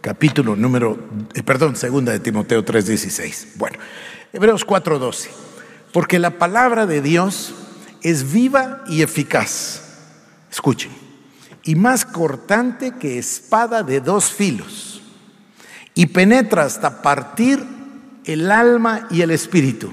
[0.00, 0.98] capítulo número,
[1.34, 3.48] eh, perdón, segunda de Timoteo 3:16.
[3.56, 3.76] Bueno,
[4.32, 5.28] Hebreos 4:12.
[5.92, 7.54] Porque la palabra de Dios
[8.00, 9.82] es viva y eficaz.
[10.50, 10.92] Escuchen.
[11.62, 15.02] Y más cortante que espada de dos filos.
[15.92, 17.62] Y penetra hasta partir
[18.24, 19.92] el alma y el espíritu.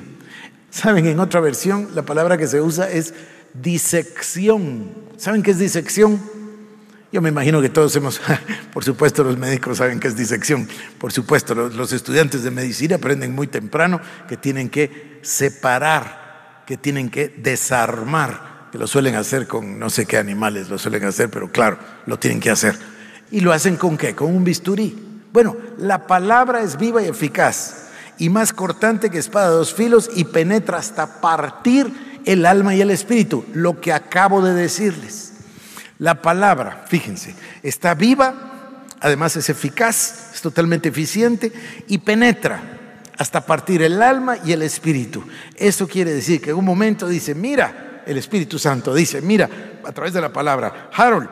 [0.71, 3.13] Saben, en otra versión la palabra que se usa es
[3.53, 4.89] disección.
[5.17, 6.19] ¿Saben qué es disección?
[7.11, 8.21] Yo me imagino que todos hemos,
[8.73, 10.65] por supuesto los médicos saben que es disección,
[10.97, 17.09] por supuesto los, estudiantes de medicina aprenden muy temprano que tienen que separar, que tienen
[17.09, 21.51] que desarmar, que lo suelen hacer con no sé qué animales, lo suelen hacer, pero
[21.51, 22.79] claro, lo tienen que hacer.
[23.29, 24.15] ¿Y lo hacen con qué?
[24.15, 24.97] Con un bisturí.
[25.33, 27.80] Bueno, la palabra es viva y eficaz
[28.21, 32.81] y más cortante que espada de dos filos y penetra hasta partir el alma y
[32.81, 35.33] el espíritu, lo que acabo de decirles.
[35.97, 41.51] La palabra, fíjense, está viva, además es eficaz, es totalmente eficiente
[41.87, 42.61] y penetra
[43.17, 45.23] hasta partir el alma y el espíritu.
[45.55, 49.49] Eso quiere decir que en un momento dice, mira, el Espíritu Santo dice, mira,
[49.83, 51.27] a través de la palabra, Harold,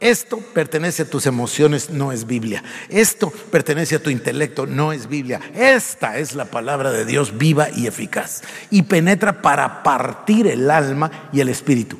[0.00, 2.62] esto pertenece a tus emociones, no es Biblia.
[2.88, 5.40] Esto pertenece a tu intelecto, no es Biblia.
[5.54, 8.42] Esta es la palabra de Dios viva y eficaz.
[8.70, 11.98] Y penetra para partir el alma y el espíritu.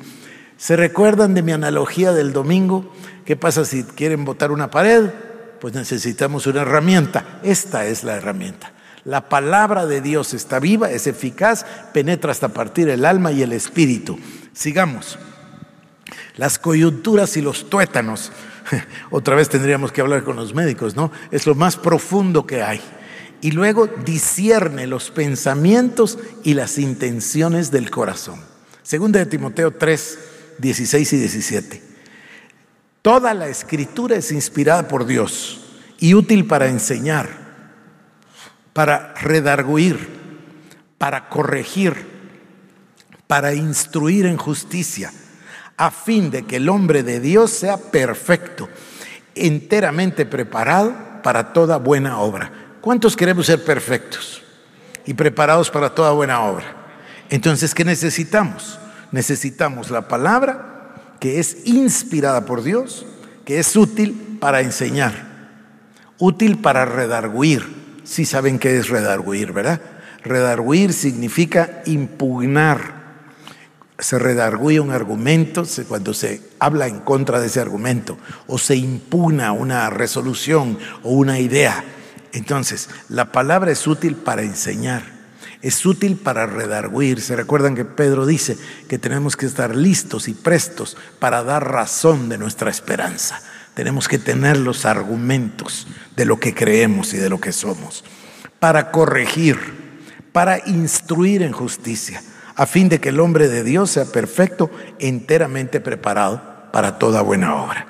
[0.57, 2.93] ¿Se recuerdan de mi analogía del domingo?
[3.25, 5.09] ¿Qué pasa si quieren botar una pared?
[5.59, 7.39] Pues necesitamos una herramienta.
[7.43, 8.71] Esta es la herramienta.
[9.03, 13.53] La palabra de Dios está viva, es eficaz, penetra hasta partir el alma y el
[13.53, 14.19] espíritu.
[14.53, 15.17] Sigamos
[16.39, 18.31] las coyunturas y los tuétanos.
[19.11, 21.11] Otra vez tendríamos que hablar con los médicos, ¿no?
[21.31, 22.79] Es lo más profundo que hay.
[23.41, 28.39] Y luego discierne los pensamientos y las intenciones del corazón.
[28.83, 30.19] Segunda de Timoteo 3,
[30.59, 31.83] 16 y 17.
[33.01, 35.59] Toda la escritura es inspirada por Dios
[35.99, 37.27] y útil para enseñar,
[38.71, 40.07] para redarguir,
[40.97, 41.95] para corregir,
[43.27, 45.11] para instruir en justicia
[45.79, 48.67] a fin de que el hombre de Dios sea perfecto,
[49.33, 52.51] enteramente preparado para toda buena obra.
[52.81, 54.43] ¿Cuántos queremos ser perfectos
[55.05, 56.65] y preparados para toda buena obra?
[57.29, 58.77] Entonces, ¿qué necesitamos?
[59.13, 63.05] Necesitamos la palabra que es inspirada por Dios,
[63.45, 65.13] que es útil para enseñar,
[66.17, 68.01] útil para redarguir.
[68.03, 69.79] Si saben qué es redarguir, ¿verdad?
[70.25, 72.98] Redarguir significa impugnar
[73.99, 79.51] se redarguye un argumento cuando se habla en contra de ese argumento o se impugna
[79.51, 81.83] una resolución o una idea.
[82.31, 85.03] Entonces, la palabra es útil para enseñar,
[85.61, 87.19] es útil para redarguir.
[87.19, 88.57] Se recuerdan que Pedro dice
[88.87, 93.41] que tenemos que estar listos y prestos para dar razón de nuestra esperanza.
[93.73, 98.03] Tenemos que tener los argumentos de lo que creemos y de lo que somos,
[98.59, 99.57] para corregir,
[100.31, 102.21] para instruir en justicia
[102.59, 104.69] a fin de que el hombre de Dios sea perfecto,
[104.99, 106.41] enteramente preparado
[106.73, 107.87] para toda buena obra.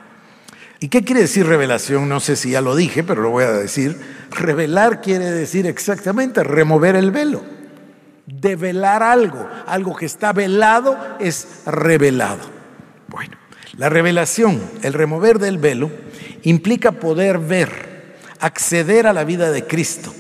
[0.80, 2.08] ¿Y qué quiere decir revelación?
[2.08, 4.00] No sé si ya lo dije, pero lo voy a decir.
[4.30, 7.42] Revelar quiere decir exactamente remover el velo,
[8.28, 9.50] develar algo.
[9.66, 12.42] Algo que está velado es revelado.
[13.08, 13.38] Bueno,
[13.76, 15.90] la revelación, el remover del velo,
[16.44, 20.14] implica poder ver, acceder a la vida de Cristo,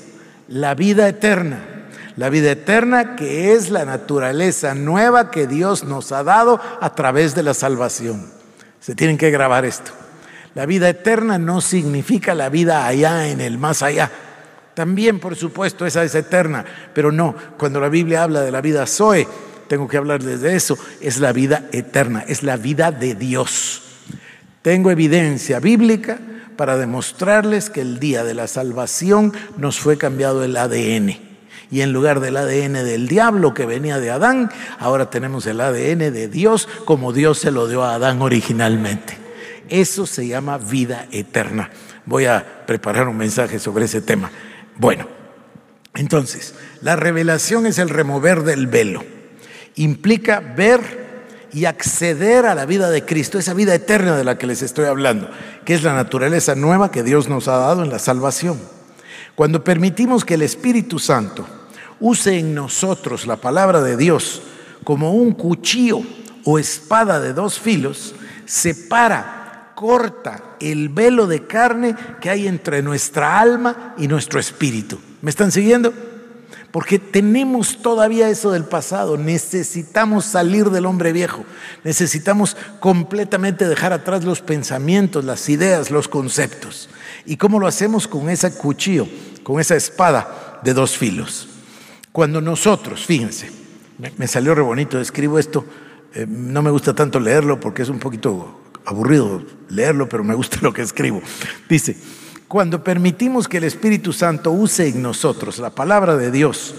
[0.47, 1.78] la vida eterna
[2.19, 7.33] la vida eterna que es la naturaleza nueva que Dios nos ha dado a través
[7.33, 8.29] de la salvación.
[8.81, 9.91] Se tienen que grabar esto.
[10.53, 14.11] La vida eterna no significa la vida allá en el más allá.
[14.73, 18.85] También, por supuesto, esa es eterna, pero no, cuando la Biblia habla de la vida
[18.85, 19.25] Zoe,
[19.69, 23.81] tengo que hablar de eso, es la vida eterna, es la vida de Dios.
[24.61, 26.19] Tengo evidencia bíblica
[26.57, 31.28] para demostrarles que el día de la salvación nos fue cambiado el ADN
[31.71, 36.11] y en lugar del ADN del diablo que venía de Adán, ahora tenemos el ADN
[36.11, 39.17] de Dios como Dios se lo dio a Adán originalmente.
[39.69, 41.69] Eso se llama vida eterna.
[42.05, 44.31] Voy a preparar un mensaje sobre ese tema.
[44.77, 45.07] Bueno,
[45.93, 49.03] entonces, la revelación es el remover del velo.
[49.75, 51.09] Implica ver
[51.53, 54.85] y acceder a la vida de Cristo, esa vida eterna de la que les estoy
[54.85, 55.29] hablando,
[55.65, 58.59] que es la naturaleza nueva que Dios nos ha dado en la salvación.
[59.35, 61.58] Cuando permitimos que el Espíritu Santo
[61.99, 64.41] use en nosotros la palabra de Dios
[64.83, 66.01] como un cuchillo
[66.43, 73.39] o espada de dos filos, separa, corta el velo de carne que hay entre nuestra
[73.39, 74.99] alma y nuestro espíritu.
[75.21, 75.93] ¿Me están siguiendo?
[76.71, 81.43] Porque tenemos todavía eso del pasado, necesitamos salir del hombre viejo,
[81.83, 86.89] necesitamos completamente dejar atrás los pensamientos, las ideas, los conceptos.
[87.25, 89.07] ¿Y cómo lo hacemos con ese cuchillo,
[89.43, 91.47] con esa espada de dos filos?
[92.11, 93.51] Cuando nosotros, fíjense,
[94.17, 95.65] me salió re bonito, escribo esto,
[96.13, 100.57] eh, no me gusta tanto leerlo porque es un poquito aburrido leerlo, pero me gusta
[100.61, 101.21] lo que escribo.
[101.67, 101.95] Dice,
[102.47, 106.73] cuando permitimos que el Espíritu Santo use en nosotros la palabra de Dios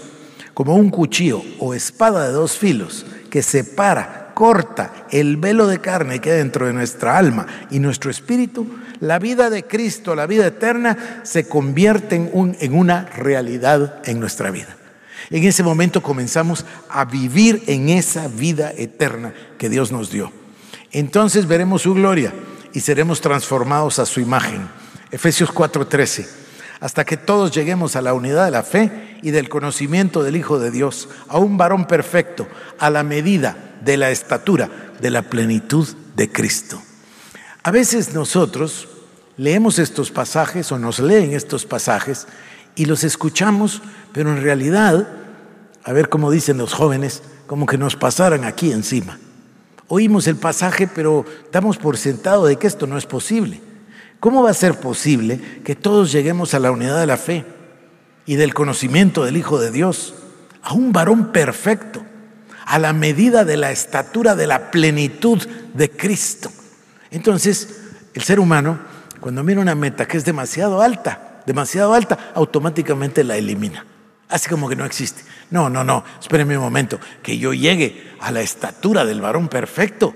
[0.53, 6.19] como un cuchillo o espada de dos filos que separa, corta el velo de carne
[6.19, 8.67] que hay dentro de nuestra alma y nuestro espíritu,
[8.99, 14.51] la vida de Cristo, la vida eterna, se convierte en, en una realidad en nuestra
[14.51, 14.75] vida.
[15.29, 20.31] En ese momento comenzamos a vivir en esa vida eterna que Dios nos dio.
[20.91, 22.33] Entonces veremos su gloria
[22.73, 24.67] y seremos transformados a su imagen.
[25.11, 26.27] Efesios 4:13.
[26.81, 30.57] hasta que todos lleguemos a la unidad de la fe y del conocimiento del Hijo
[30.57, 32.47] de Dios, a un varón perfecto,
[32.79, 33.55] a la medida
[33.85, 36.81] de la estatura de la plenitud de Cristo.
[37.61, 38.87] A veces nosotros
[39.37, 42.25] leemos estos pasajes o nos leen estos pasajes
[42.75, 43.81] y los escuchamos,
[44.13, 45.07] pero en realidad,
[45.83, 49.19] a ver cómo dicen los jóvenes, como que nos pasaran aquí encima.
[49.87, 53.61] Oímos el pasaje, pero damos por sentado de que esto no es posible.
[54.21, 57.45] ¿Cómo va a ser posible que todos lleguemos a la unidad de la fe
[58.25, 60.13] y del conocimiento del Hijo de Dios,
[60.61, 62.03] a un varón perfecto,
[62.65, 66.51] a la medida de la estatura de la plenitud de Cristo?
[67.09, 67.81] Entonces,
[68.13, 68.79] el ser humano,
[69.19, 73.85] cuando mira una meta que es demasiado alta, demasiado alta, automáticamente la elimina.
[74.29, 75.23] Así como que no existe.
[75.49, 80.15] No, no, no, espérenme un momento, que yo llegue a la estatura del varón perfecto,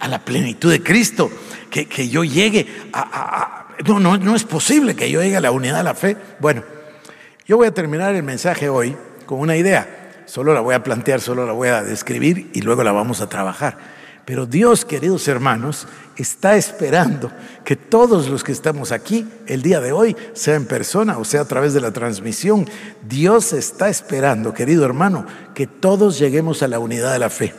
[0.00, 1.30] a, la plenitud de Cristo,
[1.70, 5.50] que, que yo llegue a, No, no, no es posible que yo llegue a la
[5.50, 6.18] unidad de la fe.
[6.40, 6.62] Bueno,
[7.46, 8.94] yo voy a terminar el mensaje hoy
[9.24, 10.24] con una idea.
[10.26, 13.30] Solo la voy a plantear, solo la voy a describir y luego la vamos a
[13.30, 13.78] trabajar.
[14.30, 17.32] Pero Dios, queridos hermanos, está esperando
[17.64, 21.40] que todos los que estamos aquí el día de hoy, sea en persona o sea
[21.40, 22.64] a través de la transmisión,
[23.08, 27.54] Dios está esperando, querido hermano, que todos lleguemos a la unidad de la fe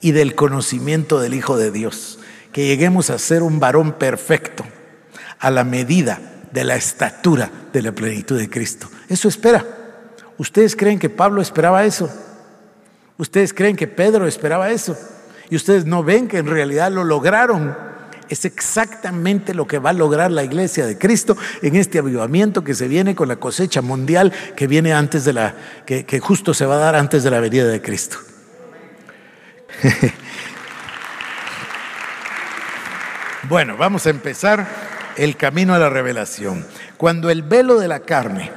[0.00, 2.18] y del conocimiento del Hijo de Dios,
[2.50, 4.64] que lleguemos a ser un varón perfecto
[5.38, 6.20] a la medida
[6.50, 8.90] de la estatura de la plenitud de Cristo.
[9.08, 9.64] Eso espera.
[10.38, 12.10] ¿Ustedes creen que Pablo esperaba eso?
[13.16, 14.98] ¿Ustedes creen que Pedro esperaba eso?
[15.50, 17.76] Y ustedes no ven que en realidad lo lograron.
[18.28, 22.74] Es exactamente lo que va a lograr la iglesia de Cristo en este avivamiento que
[22.74, 26.76] se viene con la cosecha mundial que viene antes de la, que, justo se va
[26.76, 28.18] a dar antes de la venida de Cristo.
[33.48, 34.64] bueno, vamos a empezar
[35.16, 36.64] el camino a la revelación.
[36.96, 38.52] Cuando el velo de la carne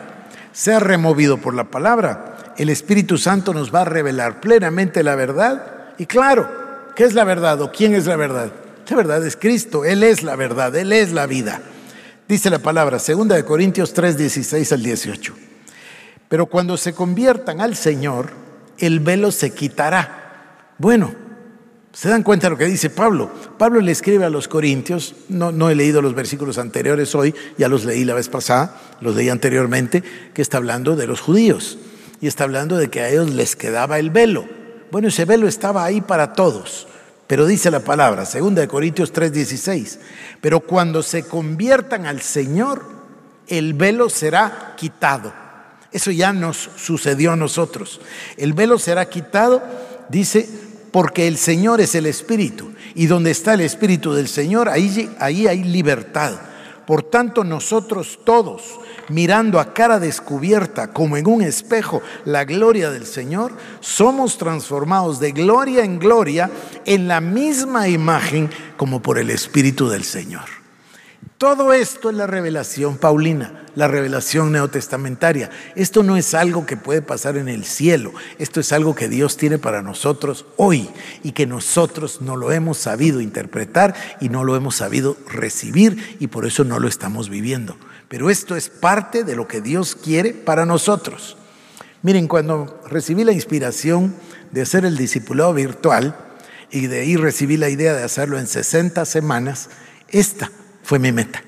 [0.51, 5.95] sea removido por la palabra, el Espíritu Santo nos va a revelar plenamente la verdad.
[5.97, 6.62] Y claro,
[6.95, 8.51] ¿qué es la verdad o quién es la verdad?
[8.89, 11.62] La verdad es Cristo, Él es la verdad, Él es la vida.
[12.27, 15.34] Dice la palabra, 2 de Corintios 3, 16 al 18.
[16.29, 18.32] Pero cuando se conviertan al Señor,
[18.77, 20.23] el velo se quitará
[20.77, 21.13] bueno,
[21.91, 23.32] ¿se dan cuenta de lo que dice Pablo?
[23.58, 27.69] Pablo le escribe a los Corintios, no, no he leído los versículos anteriores hoy, ya
[27.69, 30.03] los leí la vez pasada, los leí anteriormente,
[30.34, 31.77] que está hablando de los judíos
[32.21, 34.45] y está hablando de que a ellos les quedaba el velo.
[34.93, 36.86] Bueno, ese velo estaba ahí para todos,
[37.25, 39.97] pero dice la palabra, 2 Corintios 3:16,
[40.39, 42.86] pero cuando se conviertan al Señor,
[43.47, 45.34] el velo será quitado.
[45.91, 48.01] Eso ya nos sucedió a nosotros.
[48.38, 49.63] El velo será quitado,
[50.10, 50.47] dice,
[50.91, 55.47] porque el Señor es el Espíritu, y donde está el Espíritu del Señor, ahí, ahí
[55.47, 56.36] hay libertad.
[56.88, 63.06] Por tanto, nosotros todos, mirando a cara descubierta como en un espejo la gloria del
[63.06, 66.50] Señor, somos transformados de gloria en gloria
[66.86, 70.62] en la misma imagen como por el Espíritu del Señor.
[71.43, 75.49] Todo esto es la revelación paulina, la revelación neotestamentaria.
[75.75, 79.36] Esto no es algo que puede pasar en el cielo, esto es algo que Dios
[79.36, 80.89] tiene para nosotros hoy
[81.21, 86.27] y que nosotros no lo hemos sabido interpretar y no lo hemos sabido recibir y
[86.27, 87.75] por eso no lo estamos viviendo.
[88.08, 91.36] Pero esto es parte de lo que Dios quiere para nosotros.
[92.03, 94.15] Miren, cuando recibí la inspiración
[94.51, 96.15] de hacer el discipulado virtual
[96.71, 99.69] y de ahí recibí la idea de hacerlo en 60 semanas,
[100.08, 100.49] esta
[100.84, 101.43] fue mi meta.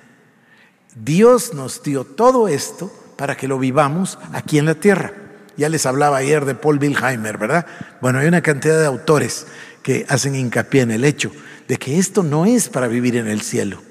[0.95, 5.13] Dios nos dio todo esto para que lo vivamos aquí en la tierra.
[5.57, 7.65] Ya les hablaba ayer de Paul Wilheimer, ¿verdad?
[8.01, 9.47] Bueno, hay una cantidad de autores
[9.83, 11.31] que hacen hincapié en el hecho
[11.67, 13.81] de que esto no es para vivir en el cielo.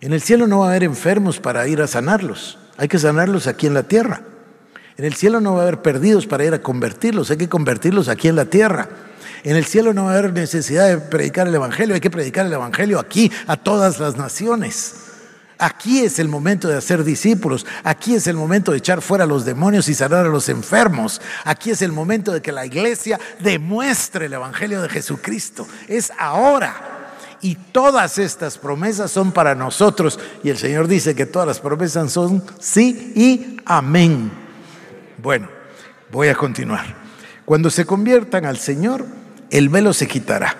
[0.00, 3.46] En el cielo no va a haber enfermos para ir a sanarlos, hay que sanarlos
[3.46, 4.22] aquí en la tierra.
[4.96, 8.08] En el cielo no va a haber perdidos para ir a convertirlos, hay que convertirlos
[8.08, 8.88] aquí en la tierra.
[9.42, 12.46] En el cielo no va a haber necesidad de predicar el Evangelio, hay que predicar
[12.46, 14.94] el Evangelio aquí a todas las naciones.
[15.58, 19.26] Aquí es el momento de hacer discípulos, aquí es el momento de echar fuera a
[19.26, 23.20] los demonios y sanar a los enfermos, aquí es el momento de que la iglesia
[23.40, 25.66] demuestre el Evangelio de Jesucristo.
[25.86, 26.98] Es ahora.
[27.42, 30.18] Y todas estas promesas son para nosotros.
[30.42, 34.30] Y el Señor dice que todas las promesas son sí y amén.
[35.18, 35.48] Bueno,
[36.10, 36.94] voy a continuar.
[37.46, 39.06] Cuando se conviertan al Señor,
[39.50, 40.56] el velo se quitará,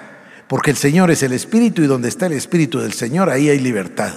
[0.48, 3.58] porque el Señor es el Espíritu y donde está el Espíritu del Señor, ahí hay
[3.58, 4.12] libertad.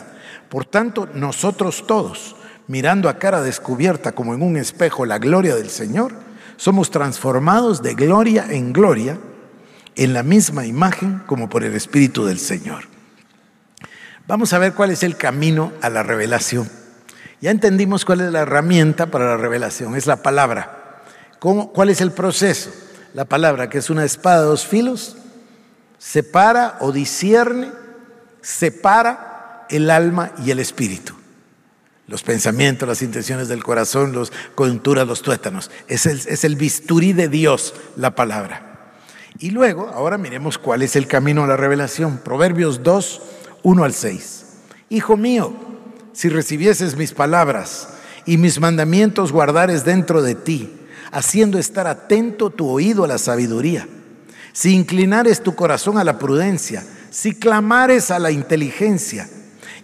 [0.49, 2.35] Por tanto, nosotros todos,
[2.67, 6.13] mirando a cara descubierta como en un espejo la gloria del Señor,
[6.57, 9.17] somos transformados de gloria en gloria
[9.95, 12.85] en la misma imagen como por el Espíritu del Señor.
[14.27, 16.69] Vamos a ver cuál es el camino a la revelación.
[17.41, 21.01] Ya entendimos cuál es la herramienta para la revelación, es la palabra.
[21.39, 22.71] ¿Cómo, ¿Cuál es el proceso?
[23.13, 25.17] La palabra, que es una espada de dos filos,
[25.99, 27.71] separa o discierne,
[28.41, 31.13] separa el alma y el espíritu.
[32.07, 35.71] Los pensamientos, las intenciones del corazón, las coyunturas, los tuétanos.
[35.87, 38.93] Es el, es el bisturí de Dios, la palabra.
[39.39, 42.17] Y luego, ahora miremos cuál es el camino a la revelación.
[42.17, 43.21] Proverbios 2,
[43.63, 44.45] 1 al 6.
[44.89, 45.53] Hijo mío,
[46.13, 47.89] si recibieses mis palabras
[48.25, 50.71] y mis mandamientos guardares dentro de ti,
[51.13, 53.87] haciendo estar atento tu oído a la sabiduría,
[54.51, 59.29] si inclinares tu corazón a la prudencia, si clamares a la inteligencia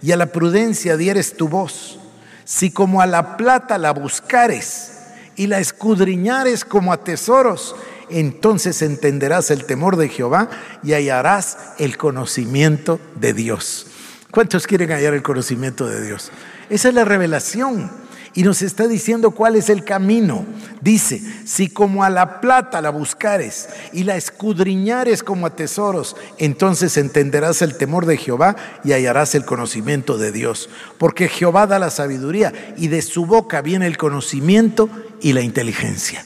[0.02, 2.00] y a la prudencia dieres tu voz,
[2.44, 4.92] si como a la plata la buscares
[5.36, 7.76] y la escudriñares como a tesoros,
[8.10, 10.50] entonces entenderás el temor de Jehová
[10.84, 13.88] y hallarás el conocimiento de Dios.
[14.32, 16.32] ¿Cuántos quieren hallar el conocimiento de Dios?
[16.70, 18.09] Esa es la revelación.
[18.36, 20.46] Y nos está diciendo cuál es el camino.
[20.82, 26.96] Dice, si como a la plata la buscares y la escudriñares como a tesoros, entonces
[26.98, 30.70] entenderás el temor de Jehová y hallarás el conocimiento de Dios.
[30.98, 34.90] Porque Jehová da la sabiduría y de su boca viene el conocimiento
[35.22, 36.26] y la inteligencia.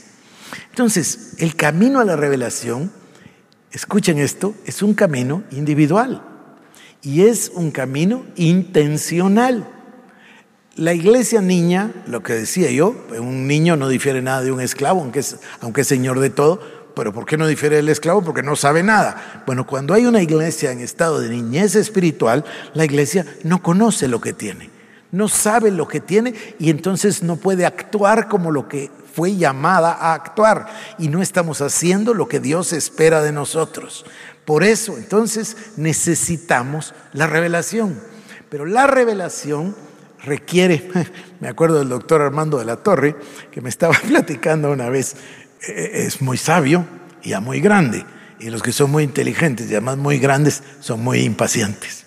[0.70, 2.91] Entonces, el camino a la revelación,
[3.72, 6.24] escuchen esto, es un camino individual
[7.04, 9.70] y es un camino intencional.
[10.76, 15.01] La iglesia niña, lo que decía yo, un niño no difiere nada de un esclavo,
[15.01, 16.61] aunque es, aunque es señor de todo,
[16.95, 18.24] pero ¿por qué no difiere del esclavo?
[18.24, 19.43] Porque no sabe nada.
[19.45, 22.43] Bueno, cuando hay una iglesia en estado de niñez espiritual,
[22.74, 24.71] la iglesia no conoce lo que tiene,
[25.11, 29.93] no sabe lo que tiene y entonces no puede actuar como lo que fue llamada
[29.93, 30.65] a actuar
[30.97, 34.07] y no estamos haciendo lo que Dios espera de nosotros.
[34.43, 37.99] Por eso, entonces, necesitamos la revelación.
[38.49, 39.76] Pero la revelación
[40.24, 40.89] requiere,
[41.39, 43.15] me acuerdo del doctor Armando de la Torre,
[43.51, 45.15] que me estaba platicando una vez,
[45.67, 46.86] eh, es muy sabio
[47.21, 48.05] y ya muy grande.
[48.39, 52.03] Y los que son muy inteligentes y además muy grandes son muy impacientes.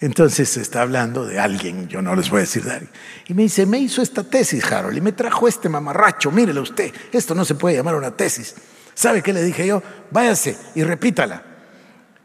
[0.00, 2.90] Entonces se está hablando de alguien, yo no les voy a decir de alguien.
[3.28, 6.92] Y me dice, me hizo esta tesis, Harold, y me trajo este mamarracho, mírele usted,
[7.12, 8.54] esto no se puede llamar una tesis.
[8.94, 9.82] ¿Sabe qué le dije yo?
[10.10, 11.49] Váyase y repítala.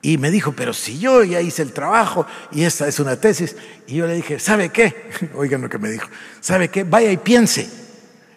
[0.06, 3.56] Y me dijo, pero si yo ya hice el trabajo y esta es una tesis.
[3.88, 5.10] Y yo le dije, ¿sabe qué?
[5.34, 6.08] Oigan lo que me dijo.
[6.42, 6.84] ¿Sabe qué?
[6.84, 7.68] Vaya y piense.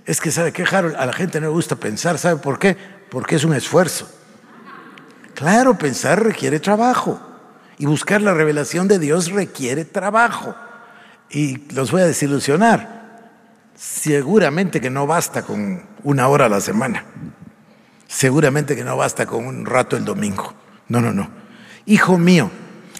[0.06, 0.96] Es que, ¿sabe qué, Harold?
[0.96, 2.16] A la gente no le gusta pensar.
[2.16, 2.74] ¿Sabe por qué?
[3.10, 4.10] Porque es un esfuerzo.
[5.34, 7.20] Claro, pensar requiere trabajo.
[7.76, 10.54] Y buscar la revelación de Dios requiere trabajo.
[11.28, 13.30] Y los voy a desilusionar.
[13.76, 17.04] Seguramente que no basta con una hora a la semana.
[18.06, 20.54] Seguramente que no basta con un rato el domingo.
[20.88, 21.46] No, no, no.
[21.88, 22.50] Hijo mío,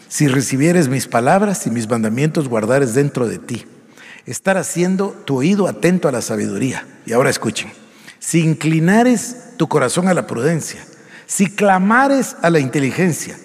[0.09, 3.67] si recibieres mis palabras y mis mandamientos guardares dentro de ti,
[4.25, 6.87] estar haciendo tu oído atento a la sabiduría.
[7.05, 7.71] Y ahora escuchen,
[8.19, 10.83] si inclinares tu corazón a la prudencia,
[11.27, 13.37] si clamares a la inteligencia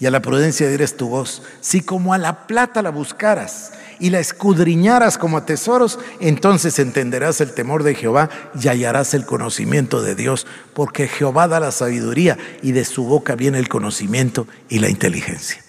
[0.00, 4.10] y a la prudencia dieres tu voz, si como a la plata la buscaras y
[4.10, 8.28] la escudriñaras como a tesoros, entonces entenderás el temor de Jehová
[8.60, 13.34] y hallarás el conocimiento de Dios, porque Jehová da la sabiduría y de su boca
[13.34, 15.62] viene el conocimiento y la inteligencia.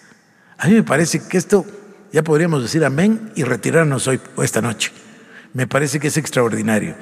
[0.57, 1.65] A mí me parece que esto
[2.11, 4.91] ya podríamos decir amén y retirarnos hoy o esta noche.
[5.53, 6.95] Me parece que es extraordinario.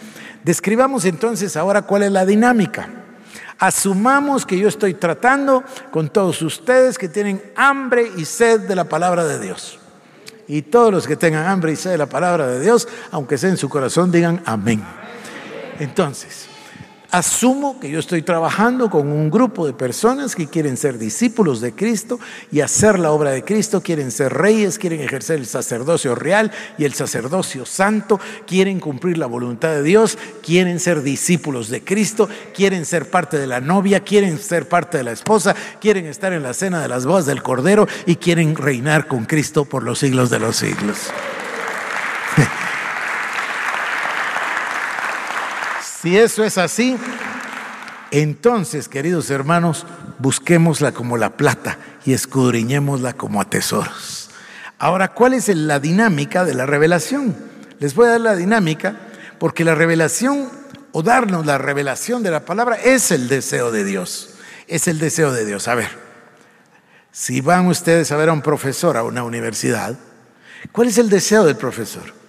[0.43, 2.89] Describamos entonces ahora cuál es la dinámica.
[3.57, 8.83] Asumamos que yo estoy tratando con todos ustedes que tienen hambre y sed de la
[8.85, 9.79] palabra de Dios.
[10.47, 13.57] Y todos los que tengan hambre y sed la palabra de Dios, aunque sea en
[13.57, 14.83] su corazón, digan amén.
[15.79, 16.47] Entonces,
[17.15, 21.71] Asumo que yo estoy trabajando con un grupo de personas que quieren ser discípulos de
[21.71, 22.19] Cristo
[22.51, 26.83] y hacer la obra de Cristo, quieren ser reyes, quieren ejercer el sacerdocio real y
[26.83, 32.83] el sacerdocio santo, quieren cumplir la voluntad de Dios, quieren ser discípulos de Cristo, quieren
[32.83, 36.53] ser parte de la novia, quieren ser parte de la esposa, quieren estar en la
[36.53, 40.39] cena de las bodas del Cordero y quieren reinar con Cristo por los siglos de
[40.39, 40.97] los siglos.
[46.05, 46.95] Si eso es así,
[48.11, 49.87] entonces, queridos hermanos,
[50.19, 54.29] busquémosla como la plata y escudriñémosla como a tesoros.
[54.77, 57.35] Ahora, ¿cuál es la dinámica de la revelación?
[57.79, 58.95] Les voy a dar la dinámica
[59.39, 60.51] porque la revelación
[60.91, 64.35] o darnos la revelación de la palabra es el deseo de Dios.
[64.67, 65.67] Es el deseo de Dios.
[65.67, 65.89] A ver,
[67.11, 69.97] si van ustedes a ver a un profesor a una universidad,
[70.71, 72.24] ¿cuál es el deseo del profesor?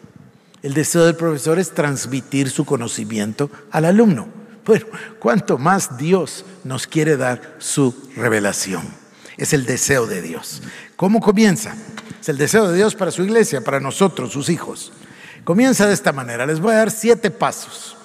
[0.66, 4.26] El deseo del profesor es transmitir su conocimiento al alumno.
[4.64, 4.86] Bueno,
[5.20, 8.82] cuanto más Dios nos quiere dar su revelación.
[9.36, 10.64] Es el deseo de Dios.
[10.96, 11.76] ¿Cómo comienza?
[12.20, 14.92] Es el deseo de Dios para su iglesia, para nosotros, sus hijos.
[15.44, 16.44] Comienza de esta manera.
[16.46, 17.96] Les voy a dar siete pasos.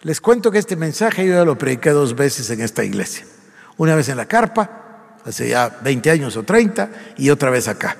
[0.00, 3.26] Les cuento que este mensaje yo ya lo prediqué dos veces en esta iglesia.
[3.76, 6.88] Una vez en la carpa, hace ya 20 años o 30,
[7.18, 7.98] y otra vez acá.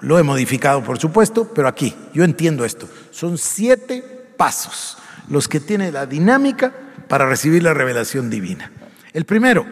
[0.00, 2.88] Lo he modificado, por supuesto, pero aquí, yo entiendo esto.
[3.10, 4.02] Son siete
[4.36, 6.72] pasos los que tiene la dinámica
[7.08, 8.70] para recibir la revelación divina.
[9.12, 9.66] El primero,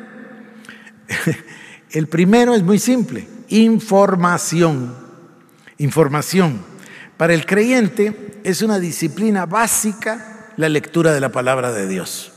[1.91, 5.05] el primero es muy simple, información.
[5.79, 6.65] Información.
[7.17, 12.33] Para el creyente es una disciplina básica la lectura de la palabra de Dios.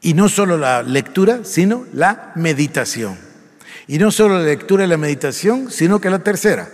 [0.00, 3.16] Y no solo la lectura, sino la meditación.
[3.86, 6.68] Y no solo la lectura y la meditación, sino que la tercera,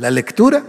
[0.00, 0.64] la lectura,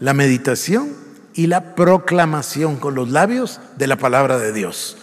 [0.00, 0.94] la meditación
[1.34, 4.96] y la proclamación con los labios de la palabra de Dios.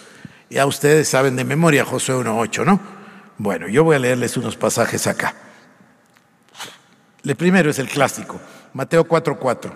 [0.49, 2.79] Ya ustedes saben de memoria Josué 1.8, ¿no?
[3.37, 5.35] Bueno, yo voy a leerles unos pasajes acá.
[7.23, 8.41] El primero es el clásico,
[8.73, 9.71] Mateo 4.4.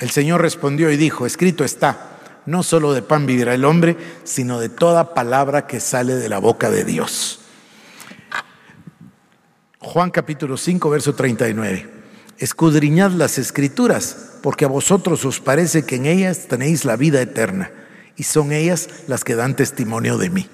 [0.00, 4.60] El Señor respondió y dijo, escrito está, no solo de pan vivirá el hombre, sino
[4.60, 7.40] de toda palabra que sale de la boca de Dios.
[9.78, 11.93] Juan capítulo 5, verso 39.
[12.38, 17.70] Escudriñad las escrituras, porque a vosotros os parece que en ellas tenéis la vida eterna,
[18.16, 20.48] y son ellas las que dan testimonio de mí.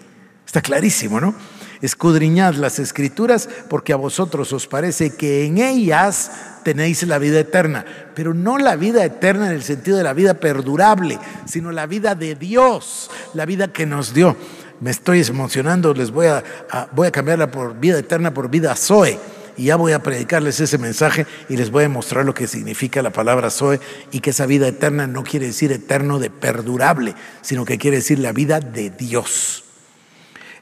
[0.46, 1.34] Está clarísimo, ¿no?
[1.80, 6.30] Escudriñad las escrituras, porque a vosotros os parece que en ellas
[6.64, 10.34] tenéis la vida eterna, pero no la vida eterna en el sentido de la vida
[10.34, 14.36] perdurable, sino la vida de Dios, la vida que nos dio.
[14.80, 16.44] Me estoy emocionando, les voy a,
[16.92, 19.18] voy a cambiarla por vida eterna por vida Zoe
[19.60, 23.02] y ya voy a predicarles ese mensaje y les voy a mostrar lo que significa
[23.02, 23.78] la palabra Zoe
[24.10, 28.20] y que esa vida eterna no quiere decir eterno de perdurable, sino que quiere decir
[28.20, 29.64] la vida de Dios.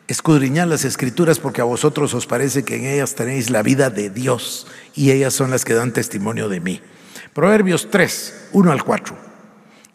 [0.09, 4.11] Escudriñad las escrituras porque a vosotros os parece que en ellas tenéis la vida de
[4.11, 6.81] Dios y ellas son las que dan testimonio de mí.
[7.35, 9.17] Proverbios 3, 1 al 4.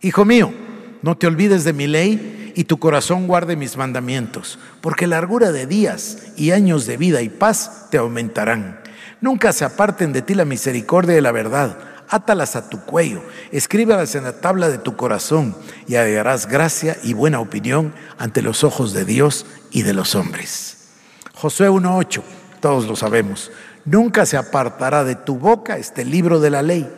[0.01, 0.54] Hijo mío,
[1.01, 5.68] no te olvides de mi ley y tu corazón guarde mis mandamientos, porque largura de
[5.68, 8.82] días y años de vida y paz te aumentarán.
[9.24, 11.78] Nunca se aparten de ti la misericordia y la verdad.
[12.09, 15.55] Átalas a tu cuello, escríbelas en la tabla de tu corazón
[15.88, 20.89] y hallarás gracia y buena opinión ante los ojos de Dios y de los hombres.
[21.36, 22.21] Josué 1.8,
[22.59, 23.49] todos lo sabemos.
[23.86, 26.93] Nunca se apartará de tu boca este libro de la ley,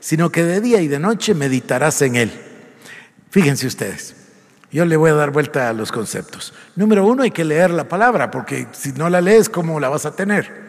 [0.00, 2.32] sino que de día y de noche meditarás en él.
[3.30, 4.16] Fíjense ustedes,
[4.72, 6.52] yo le voy a dar vuelta a los conceptos.
[6.74, 10.06] Número uno, hay que leer la palabra, porque si no la lees, ¿cómo la vas
[10.06, 10.67] a tener?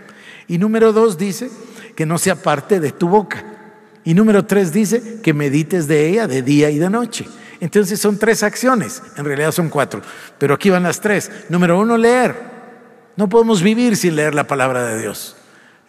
[0.49, 1.49] Y número dos dice
[1.95, 3.43] que no sea parte de tu boca.
[4.03, 7.25] Y número tres dice que medites de ella de día y de noche.
[7.61, 10.01] Entonces son tres acciones, en realidad son cuatro,
[10.37, 11.29] pero aquí van las tres.
[11.49, 12.35] Número uno, leer.
[13.15, 15.35] No podemos vivir sin leer la palabra de Dios.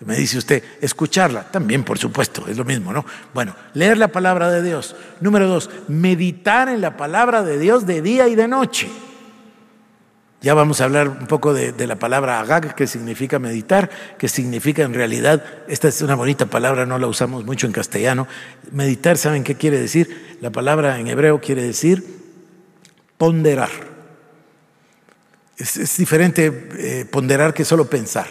[0.00, 3.04] Me dice usted, escucharla, también por supuesto, es lo mismo, ¿no?
[3.34, 4.96] Bueno, leer la palabra de Dios.
[5.20, 8.88] Número dos, meditar en la palabra de Dios de día y de noche.
[10.42, 14.82] Ya vamos a hablar un poco de, la palabra agag, que significa meditar, que significa
[14.82, 18.26] en realidad, esta es una bonita palabra, no la usamos mucho en castellano.
[18.72, 20.38] Meditar, ¿saben qué quiere decir?
[20.40, 22.04] La palabra en hebreo quiere decir
[23.18, 23.68] ponderar.
[25.58, 28.26] Es, diferente eh, ponderar que solo pensar.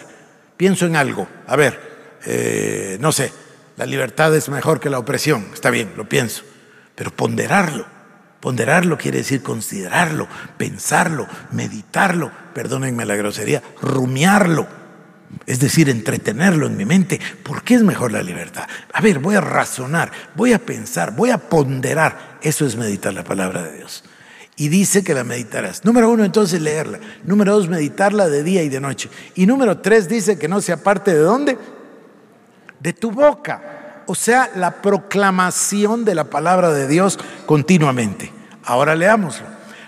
[0.56, 1.78] Pienso en algo, a ver,
[2.26, 3.32] eh, no sé,
[3.76, 6.42] la libertad es mejor que la opresión, está bien, lo pienso,
[6.96, 7.99] pero ponderarlo
[8.40, 10.26] Ponderarlo quiere decir considerarlo,
[10.56, 14.66] pensarlo, meditarlo, perdónenme la grosería, rumiarlo.
[15.46, 17.20] Es decir, entretenerlo en mi mente.
[17.42, 18.66] ¿Por qué es mejor la libertad?
[18.92, 22.38] A ver, voy a razonar, voy a pensar, voy a ponderar.
[22.42, 24.04] Eso es meditar la palabra de Dios.
[24.56, 25.84] Y dice que la meditarás.
[25.84, 26.98] Número uno, entonces leerla.
[27.24, 29.10] Número dos, meditarla de día y de noche.
[29.34, 31.58] Y número tres, dice que no sea parte de dónde?
[32.80, 38.32] De tu boca o sea, la proclamación de la palabra de Dios continuamente.
[38.64, 39.46] Ahora leámoslo.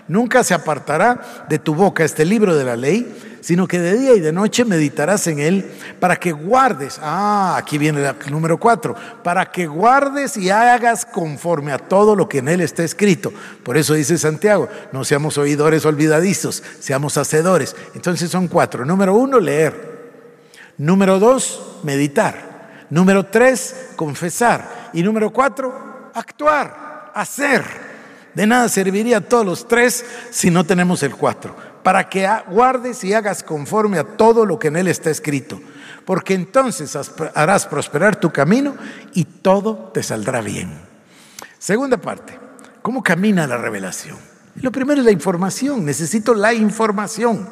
[0.09, 4.15] Nunca se apartará de tu boca este libro de la ley, sino que de día
[4.15, 8.95] y de noche meditarás en él para que guardes, ah, aquí viene el número cuatro,
[9.25, 13.33] para que guardes y hagas conforme a todo lo que en él está escrito.
[13.65, 17.75] Por eso dice Santiago, no seamos oidores olvidadizos, seamos hacedores.
[17.95, 18.85] Entonces son cuatro.
[18.85, 19.93] Número uno, leer.
[20.79, 22.52] Número dos, meditar.
[22.93, 24.91] Número tres, confesar.
[24.93, 27.65] Y número cuatro, actuar, hacer.
[28.35, 31.57] De nada serviría todos los tres si no tenemos el cuatro.
[31.83, 35.59] Para que guardes y hagas conforme a todo lo que en él está escrito.
[36.05, 36.95] Porque entonces
[37.35, 38.75] harás prosperar tu camino
[39.15, 40.71] y todo te saldrá bien.
[41.59, 42.39] Segunda parte,
[42.83, 44.19] ¿cómo camina la revelación?
[44.57, 45.83] Lo primero es la información.
[45.87, 47.49] Necesito la información.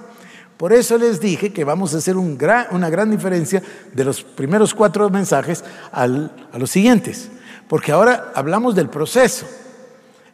[0.61, 3.63] Por eso les dije que vamos a hacer una gran diferencia
[3.95, 7.31] de los primeros cuatro mensajes a los siguientes,
[7.67, 9.47] porque ahora hablamos del proceso.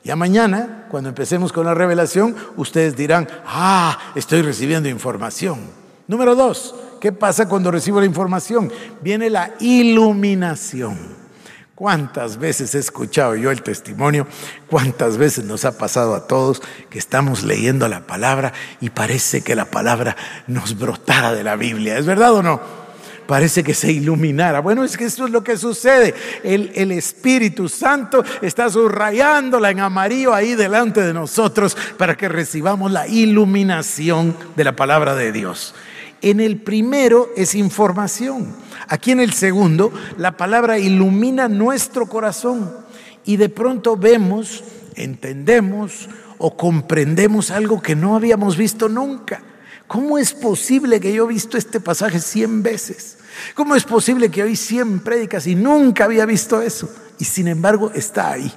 [0.03, 5.61] Ya mañana, cuando empecemos con la revelación, ustedes dirán, ah, estoy recibiendo información.
[6.09, 8.73] Número dos, ¿qué pasa cuando recibo la información?
[9.01, 10.99] Viene la iluminación.
[11.77, 14.27] ¿Cuántas veces he escuchado yo el testimonio?
[14.71, 19.55] ¿Cuántas veces nos ha pasado a todos que estamos leyendo la palabra y parece que
[19.55, 20.17] la palabra
[20.47, 21.99] nos brotara de la Biblia?
[21.99, 22.87] ¿Es verdad o no?
[23.27, 24.61] parece que se iluminara.
[24.61, 26.15] Bueno, es que eso es lo que sucede.
[26.45, 32.91] El, el, Espíritu Santo está subrayándola en amarillo ahí delante de nosotros para que recibamos
[32.93, 35.75] la iluminación de la palabra de Dios.
[36.27, 38.53] En el primero es información.
[38.89, 42.75] Aquí en el segundo, la palabra ilumina nuestro corazón
[43.25, 44.65] y de pronto vemos,
[44.97, 46.09] entendemos
[46.39, 49.41] o comprendemos algo que no habíamos visto nunca.
[49.87, 53.19] ¿Cómo es posible que yo he visto este pasaje cien veces?
[53.55, 56.93] ¿Cómo es posible que oí cien prédicas y nunca había visto eso?
[57.21, 58.53] Y sin embargo está ahí.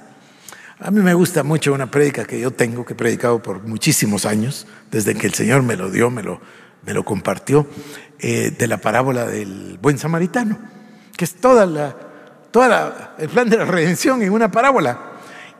[0.80, 4.26] A mí me gusta mucho una prédica que yo tengo, que he predicado por muchísimos
[4.26, 6.40] años, desde que el Señor me lo dio, me lo,
[6.84, 7.66] me lo compartió,
[8.18, 10.58] eh, de la parábola del buen samaritano,
[11.16, 11.96] que es toda la,
[12.50, 15.06] toda el plan de la redención en una parábola.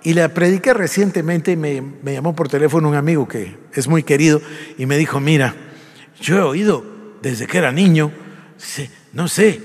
[0.02, 4.40] Y la prediqué recientemente me llamó por teléfono un amigo que es muy querido
[4.78, 5.54] y me dijo, mira,
[6.20, 6.84] yo he oído
[7.20, 8.10] desde que era niño,
[9.12, 9.60] no sé,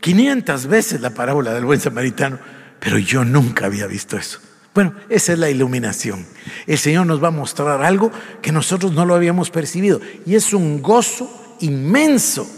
[0.00, 2.38] 500 veces la parábola del buen samaritano,
[2.78, 4.40] pero yo nunca había visto eso.
[4.74, 6.24] Bueno, esa es la iluminación.
[6.66, 10.52] El Señor nos va a mostrar algo que nosotros no lo habíamos percibido y es
[10.52, 12.48] un gozo inmenso.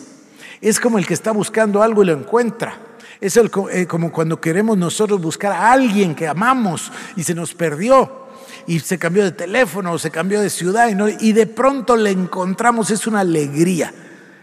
[0.61, 2.79] Es como el que está buscando algo y lo encuentra.
[3.21, 8.27] Es eh, como cuando queremos nosotros buscar a alguien que amamos y se nos perdió
[8.67, 12.11] y se cambió de teléfono o se cambió de ciudad y, y de pronto le
[12.11, 12.91] encontramos.
[12.91, 13.93] Es una alegría.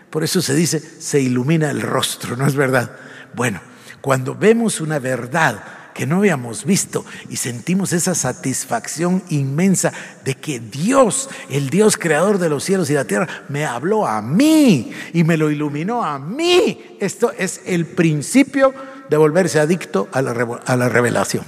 [0.10, 2.92] Por eso se dice, se ilumina el rostro, ¿no es verdad?
[3.36, 3.62] Bueno,
[4.02, 9.92] cuando vemos una verdad que no habíamos visto y sentimos esa satisfacción inmensa
[10.24, 14.22] de que Dios, el Dios creador de los cielos y la tierra, me habló a
[14.22, 16.96] mí y me lo iluminó a mí.
[17.02, 18.74] Esto es el principio
[19.10, 21.44] de volverse adicto a la, a la revelación.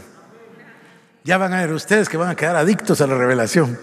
[1.23, 3.79] Ya van a ver ustedes que van a quedar adictos a la revelación.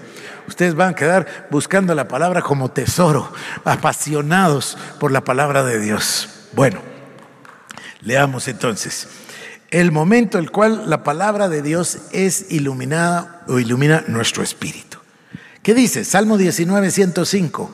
[0.48, 3.32] Ustedes van a quedar buscando la palabra como tesoro,
[3.64, 6.28] apasionados por la palabra de Dios.
[6.52, 6.78] Bueno,
[8.02, 9.08] leamos entonces
[9.70, 14.98] el momento en el cual la palabra de Dios es iluminada o ilumina nuestro espíritu.
[15.62, 16.04] ¿Qué dice?
[16.04, 17.70] Salmo 19, 105.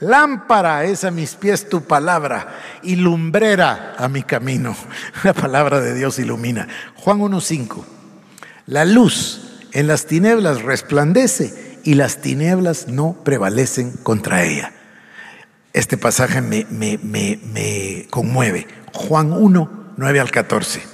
[0.00, 4.76] Lámpara es a mis pies tu palabra y lumbrera a mi camino.
[5.22, 6.66] La palabra de Dios ilumina.
[6.96, 7.84] Juan 1.5.
[8.66, 14.72] La luz en las tinieblas resplandece y las tinieblas no prevalecen contra ella.
[15.72, 18.66] Este pasaje me, me, conmueve.
[18.92, 20.93] Juan 1, 9 al 14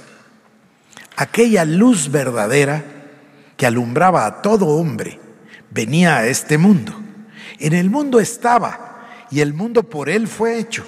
[1.15, 2.83] aquella luz verdadera
[3.57, 5.19] que alumbraba a todo hombre,
[5.69, 6.93] venía a este mundo.
[7.59, 10.83] En el mundo estaba y el mundo por él fue hecho,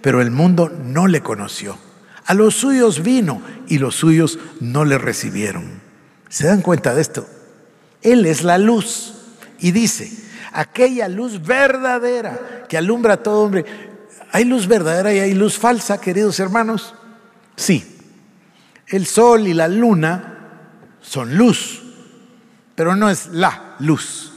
[0.00, 1.78] pero el mundo no le conoció.
[2.26, 5.80] A los suyos vino y los suyos no le recibieron.
[6.28, 7.26] ¿Se dan cuenta de esto?
[8.02, 9.14] Él es la luz
[9.58, 10.12] y dice,
[10.52, 13.64] aquella luz verdadera que alumbra a todo hombre.
[14.30, 16.94] ¿Hay luz verdadera y hay luz falsa, queridos hermanos?
[17.56, 17.97] Sí,
[18.90, 20.38] el sol y la luna
[21.00, 21.82] son luz,
[22.74, 24.32] pero no es la luz,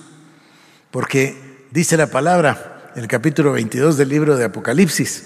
[0.89, 5.23] porque dice la palabra en el capítulo 22 del libro de Apocalipsis,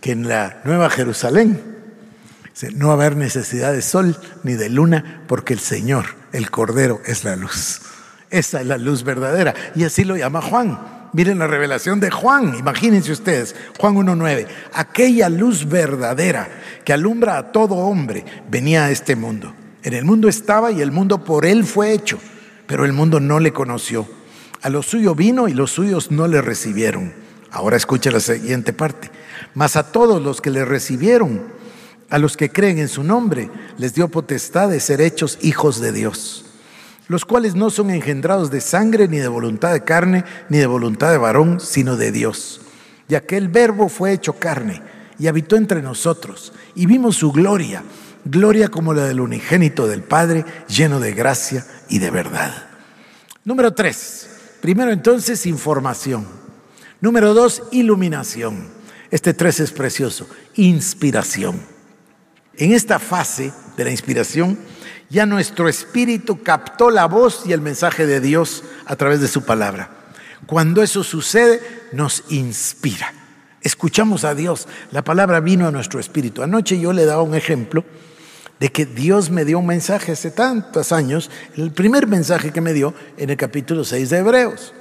[0.00, 1.74] que en la Nueva Jerusalén
[2.74, 7.00] no va a haber necesidad de sol ni de luna, porque el Señor, el Cordero,
[7.06, 7.80] es la luz.
[8.30, 9.54] Esa es la luz verdadera.
[9.74, 10.78] Y así lo llama Juan.
[11.14, 16.48] Miren la revelación de Juan, imagínense ustedes, Juan 1.9, aquella luz verdadera
[16.84, 19.54] que alumbra a todo hombre venía a este mundo.
[19.84, 22.18] En el mundo estaba y el mundo por él fue hecho,
[22.66, 24.08] pero el mundo no le conoció.
[24.60, 27.12] A lo suyo vino y los suyos no le recibieron.
[27.52, 29.08] Ahora escucha la siguiente parte.
[29.54, 31.44] Mas a todos los que le recibieron,
[32.10, 35.92] a los que creen en su nombre, les dio potestad de ser hechos hijos de
[35.92, 36.44] Dios
[37.08, 41.10] los cuales no son engendrados de sangre, ni de voluntad de carne, ni de voluntad
[41.10, 42.60] de varón, sino de Dios.
[43.08, 44.82] Y aquel verbo fue hecho carne
[45.18, 47.84] y habitó entre nosotros, y vimos su gloria,
[48.24, 52.68] gloria como la del unigénito del Padre, lleno de gracia y de verdad.
[53.44, 54.28] Número tres,
[54.60, 56.26] primero entonces información.
[57.00, 58.68] Número dos, iluminación.
[59.10, 61.60] Este tres es precioso, inspiración.
[62.56, 64.58] En esta fase de la inspiración,
[65.10, 69.42] ya nuestro espíritu captó la voz y el mensaje de Dios a través de su
[69.42, 69.90] palabra.
[70.46, 71.60] Cuando eso sucede,
[71.92, 73.12] nos inspira.
[73.62, 74.68] Escuchamos a Dios.
[74.90, 76.42] La palabra vino a nuestro espíritu.
[76.42, 77.84] Anoche yo le daba un ejemplo
[78.60, 82.72] de que Dios me dio un mensaje hace tantos años, el primer mensaje que me
[82.72, 84.74] dio en el capítulo 6 de Hebreos.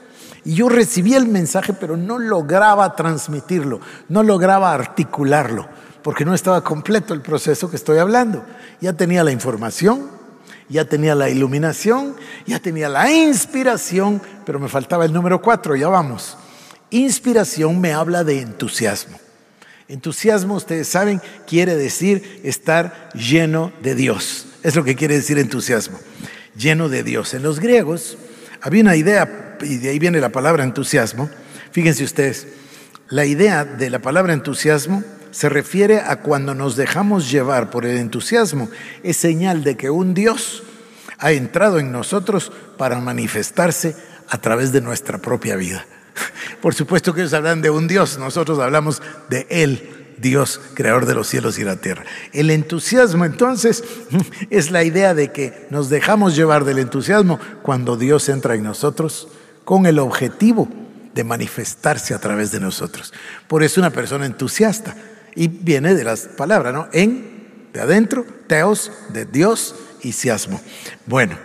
[0.45, 5.67] Y yo recibí el mensaje, pero no lograba transmitirlo, no lograba articularlo,
[6.03, 8.45] porque no estaba completo el proceso que estoy hablando.
[8.81, 10.09] Ya tenía la información,
[10.69, 15.87] ya tenía la iluminación, ya tenía la inspiración, pero me faltaba el número cuatro, ya
[15.87, 16.37] vamos.
[16.89, 19.17] Inspiración me habla de entusiasmo.
[19.87, 24.47] Entusiasmo, ustedes saben, quiere decir estar lleno de Dios.
[24.63, 25.99] Es lo que quiere decir entusiasmo,
[26.55, 27.33] lleno de Dios.
[27.33, 28.17] En los griegos
[28.61, 31.29] había una idea, y de ahí viene la palabra entusiasmo.
[31.71, 32.47] Fíjense ustedes,
[33.09, 37.97] la idea de la palabra entusiasmo se refiere a cuando nos dejamos llevar por el
[37.97, 38.69] entusiasmo.
[39.01, 40.61] Es señal de que un Dios
[41.17, 43.95] ha entrado en nosotros para manifestarse
[44.29, 45.85] a través de nuestra propia vida.
[46.61, 51.15] Por supuesto que ellos hablan de un Dios, nosotros hablamos de Él, Dios, creador de
[51.15, 52.03] los cielos y la tierra.
[52.31, 53.83] El entusiasmo entonces
[54.51, 59.29] es la idea de que nos dejamos llevar del entusiasmo cuando Dios entra en nosotros
[59.65, 60.69] con el objetivo
[61.15, 63.13] de manifestarse a través de nosotros.
[63.47, 64.95] Por eso una persona entusiasta,
[65.35, 66.87] y viene de las palabras, ¿no?
[66.93, 70.61] En, de adentro, teos, de Dios, y siasmo.
[71.05, 71.37] Bueno,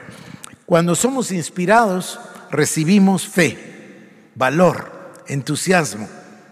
[0.66, 2.18] cuando somos inspirados,
[2.50, 3.58] recibimos fe
[4.34, 4.92] valor,
[5.26, 6.08] entusiasmo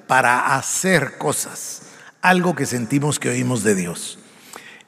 [0.06, 1.82] para hacer cosas,
[2.22, 4.18] algo que sentimos que oímos de Dios.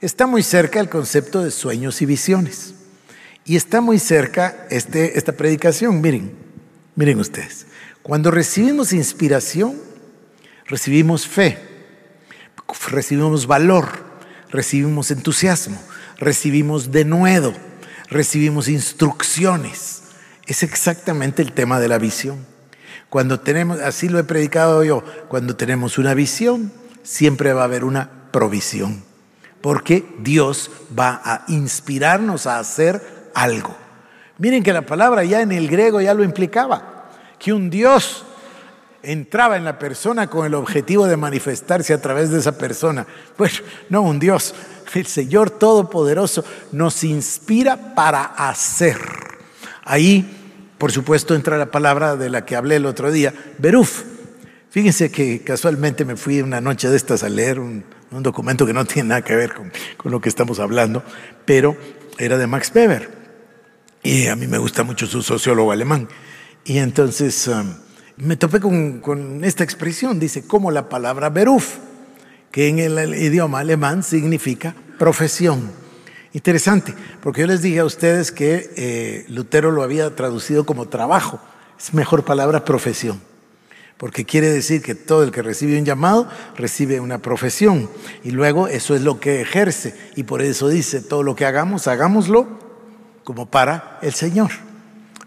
[0.01, 2.74] Está muy cerca el concepto de sueños y visiones.
[3.44, 6.01] Y está muy cerca este, esta predicación.
[6.01, 6.36] Miren,
[6.94, 7.66] miren ustedes.
[8.03, 9.80] Cuando recibimos inspiración,
[10.66, 11.59] recibimos fe,
[12.91, 13.87] recibimos valor,
[14.51, 15.81] recibimos entusiasmo,
[16.19, 17.55] recibimos denuedo,
[18.09, 20.03] recibimos instrucciones.
[20.47, 22.47] Es exactamente el tema de la visión.
[23.11, 27.85] Cuando tenemos, así lo he predicado yo, cuando tenemos una visión, siempre va a haber
[27.85, 29.03] una provisión,
[29.62, 33.75] porque Dios va a inspirarnos a hacer algo.
[34.37, 37.09] Miren que la palabra ya en el griego ya lo implicaba,
[37.39, 38.25] que un Dios
[39.03, 43.07] entraba en la persona con el objetivo de manifestarse a través de esa persona.
[43.36, 44.55] Pues no un Dios,
[44.94, 48.99] el Señor Todopoderoso nos inspira para hacer.
[49.84, 50.38] Ahí
[50.78, 54.05] por supuesto entra la palabra de la que hablé el otro día, Beruf.
[54.70, 58.84] Fíjense que casualmente me fui una noche de estas a leer un, documento que no
[58.84, 59.72] tiene nada que ver con,
[60.05, 61.03] lo que estamos hablando,
[61.44, 61.76] pero
[62.16, 63.11] era de Max Weber.
[64.05, 66.09] Y a mí me gusta mucho su sociólogo alemán.
[66.64, 67.74] Y entonces um,
[68.19, 71.77] me topé con, esta expresión, dice, como la palabra Beruf,
[72.51, 75.71] que en el idioma alemán significa profesión.
[76.33, 81.41] Interesante, porque yo les dije a ustedes que eh, Lutero lo había traducido como trabajo.
[81.79, 83.21] Es mejor palabra profesión,
[83.97, 87.89] porque quiere decir que todo el que recibe un llamado recibe una profesión
[88.25, 91.87] y luego eso es lo que ejerce y por eso dice, todo lo que hagamos,
[91.87, 92.47] hagámoslo
[93.23, 94.51] como para el Señor.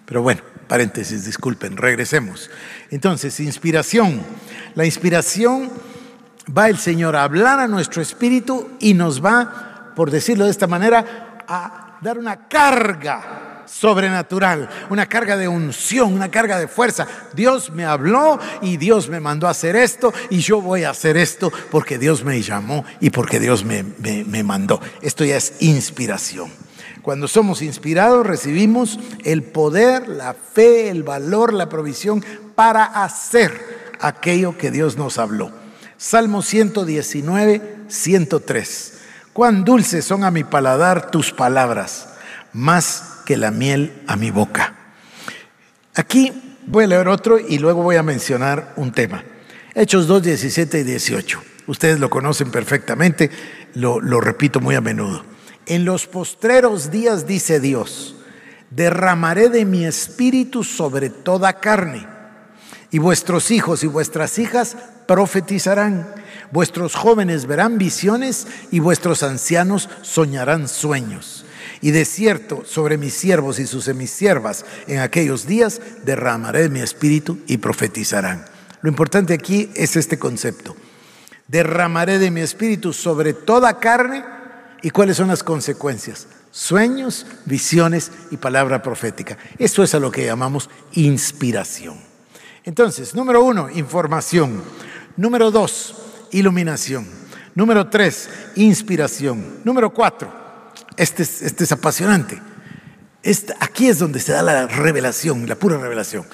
[0.05, 2.49] Pero bueno, paréntesis, disculpen, regresemos.
[2.91, 4.21] Entonces, inspiración.
[4.75, 5.71] La inspiración
[6.55, 10.67] va el Señor a hablar a nuestro espíritu y nos va por decirlo de esta
[10.67, 17.07] manera, a dar una carga sobrenatural, una carga de unción, una carga de fuerza.
[17.33, 21.17] Dios me habló y Dios me mandó a hacer esto y yo voy a hacer
[21.17, 24.81] esto porque Dios me llamó y porque Dios me, me mandó.
[25.01, 26.51] Esto ya es inspiración.
[27.01, 32.23] Cuando somos inspirados recibimos el poder, la fe, el valor, la provisión
[32.53, 35.51] para hacer aquello que Dios nos habló.
[35.97, 38.99] Salmo 119, 103.
[39.33, 42.09] Cuán dulces son a mi paladar tus palabras,
[42.53, 44.75] más que la miel a mi boca.
[45.95, 49.23] Aquí voy a leer otro y luego voy a mencionar un tema.
[49.73, 51.41] Hechos 2, 17 y 18.
[51.67, 53.31] Ustedes lo conocen perfectamente,
[53.73, 55.30] lo, lo repito muy a menudo.
[55.71, 58.15] En los postreros días, dice Dios,
[58.71, 62.05] derramaré de mi espíritu sobre toda carne,
[62.91, 64.75] y vuestros hijos y vuestras hijas
[65.07, 71.45] profetizarán Vuestros jóvenes verán visiones y vuestros ancianos soñarán sueños.
[71.79, 77.39] Y de cierto, sobre mis siervos y sus semisiervas en aquellos días derramaré mi espíritu
[77.47, 78.45] y profetizarán.
[78.81, 80.75] Lo importante aquí es este concepto.
[81.47, 84.40] Derramaré de mi espíritu sobre toda carne.
[84.81, 86.27] ¿Y cuáles son las consecuencias?
[86.51, 89.37] Sueños, visiones y palabra profética.
[89.57, 91.99] Eso es a lo que llamamos inspiración.
[92.63, 94.63] Entonces, número uno, información.
[95.17, 95.95] Número dos,
[96.31, 97.07] iluminación.
[97.53, 99.59] Número tres, inspiración.
[99.63, 100.31] Número cuatro,
[100.97, 102.41] este es, este es apasionante.
[103.59, 106.25] Aquí es donde se da la revelación, la pura revelación.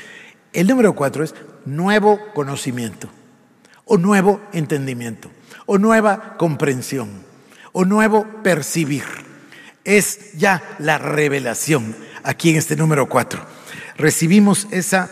[0.53, 1.35] El número cuatro es
[1.65, 3.09] nuevo conocimiento,
[3.85, 5.29] o nuevo entendimiento,
[5.65, 7.26] o nueva comprensión,
[7.72, 9.03] o nuevo percibir.
[9.84, 13.39] es ya la revelación, aquí en este número 4.
[13.97, 15.09] Recibimos esa,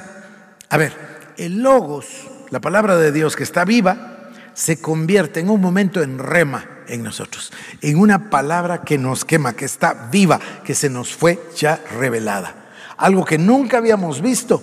[0.69, 0.93] a ver,
[1.37, 6.19] el logos, la palabra de Dios que está viva, se convierte en un momento en
[6.19, 7.51] rema en nosotros,
[7.81, 12.55] en una palabra que nos quema, que está viva, que se nos fue ya revelada.
[12.97, 14.61] Algo que nunca habíamos visto.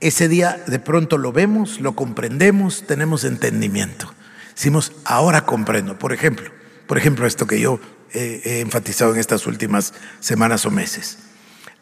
[0.00, 4.12] Ese día de pronto lo vemos, lo comprendemos, tenemos entendimiento.
[4.54, 5.98] Decimos, ahora comprendo.
[5.98, 6.50] Por ejemplo,
[6.86, 7.80] por ejemplo, esto que yo
[8.12, 11.18] he enfatizado en estas últimas semanas o meses.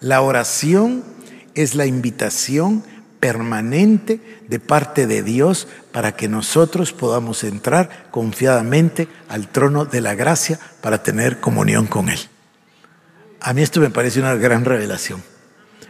[0.01, 1.05] La oración
[1.55, 2.83] es la invitación
[3.21, 10.15] permanente de parte de Dios para que nosotros podamos entrar confiadamente al trono de la
[10.15, 12.19] gracia para tener comunión con Él.
[13.41, 15.23] A mí esto me parece una gran revelación,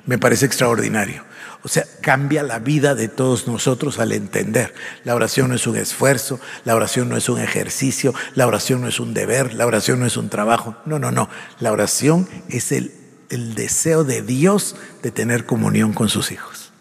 [0.04, 1.24] me parece extraordinario.
[1.64, 4.74] O sea, cambia la vida de todos nosotros al entender.
[5.04, 8.88] La oración no es un esfuerzo, la oración no es un ejercicio, la oración no
[8.88, 10.76] es un deber, la oración no es un trabajo.
[10.86, 11.28] No, no, no.
[11.60, 12.92] La oración es el,
[13.30, 16.72] el deseo de Dios de tener comunión con sus hijos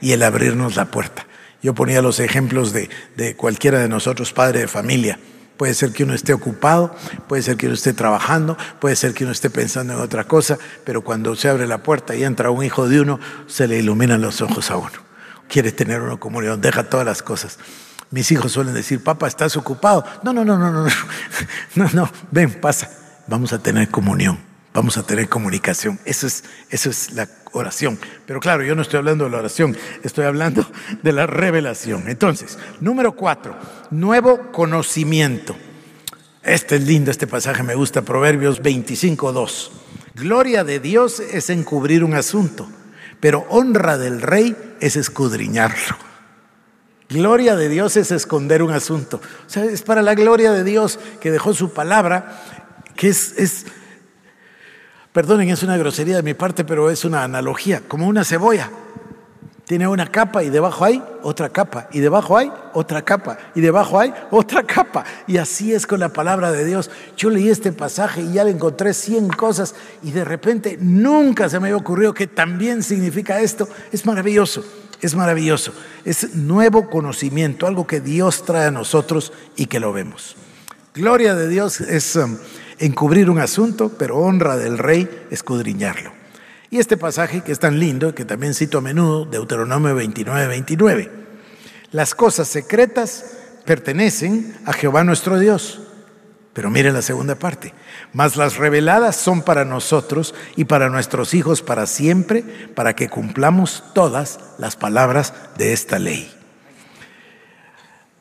[0.00, 1.26] y el abrirnos la puerta.
[1.62, 2.88] Yo ponía los ejemplos de,
[3.36, 5.18] cualquiera de nosotros, padre de familia.
[5.56, 6.94] Puede ser que uno esté ocupado,
[7.28, 10.58] puede ser que uno esté trabajando, puede ser que uno esté pensando en otra cosa,
[10.84, 14.20] pero cuando se abre la puerta y entra un hijo de uno, se le iluminan
[14.20, 15.06] los ojos a uno.
[15.48, 17.58] Quiere tener uno comunión, deja todas las cosas.
[18.10, 20.04] Mis hijos suelen decir, papá, ¿estás ocupado?
[20.22, 20.90] No, no, no, no, no, no,
[21.74, 22.90] no, no, ven, pasa,
[23.26, 24.45] vamos a tener comunión
[24.76, 25.98] vamos a tener comunicación.
[26.04, 27.98] Eso es, eso es la oración.
[28.26, 30.66] Pero claro, yo no estoy hablando de la oración, estoy hablando
[31.02, 32.04] de la revelación.
[32.08, 33.56] Entonces, número cuatro,
[33.90, 35.56] nuevo conocimiento.
[36.42, 39.72] Este es lindo, este pasaje me gusta, Proverbios 25, 2.
[40.14, 42.68] Gloria de Dios es encubrir un asunto,
[43.18, 45.96] pero honra del rey es escudriñarlo.
[47.08, 49.22] Gloria de Dios es esconder un asunto.
[49.46, 52.42] O sea, es para la gloria de Dios que dejó su palabra,
[52.94, 53.66] que es, es
[55.16, 58.70] Perdonen, es una grosería de mi parte, pero es una analogía, como una cebolla.
[59.64, 63.98] Tiene una capa y debajo hay otra capa, y debajo hay otra capa, y debajo
[63.98, 65.04] hay otra capa.
[65.26, 66.90] Y así es con la palabra de Dios.
[67.16, 71.60] Yo leí este pasaje y ya le encontré 100 cosas y de repente nunca se
[71.60, 73.66] me había ocurrido que también significa esto.
[73.92, 74.66] Es maravilloso,
[75.00, 75.72] es maravilloso.
[76.04, 80.36] Es nuevo conocimiento, algo que Dios trae a nosotros y que lo vemos.
[80.92, 82.16] Gloria de Dios es...
[82.16, 82.36] Um,
[82.78, 86.12] encubrir un asunto, pero honra del rey escudriñarlo.
[86.70, 91.10] Y este pasaje que es tan lindo, que también cito a menudo, Deuteronomio 29, 29.
[91.92, 95.80] Las cosas secretas pertenecen a Jehová nuestro Dios.
[96.52, 97.74] Pero miren la segunda parte.
[98.12, 102.42] Mas las reveladas son para nosotros y para nuestros hijos para siempre,
[102.74, 106.32] para que cumplamos todas las palabras de esta ley.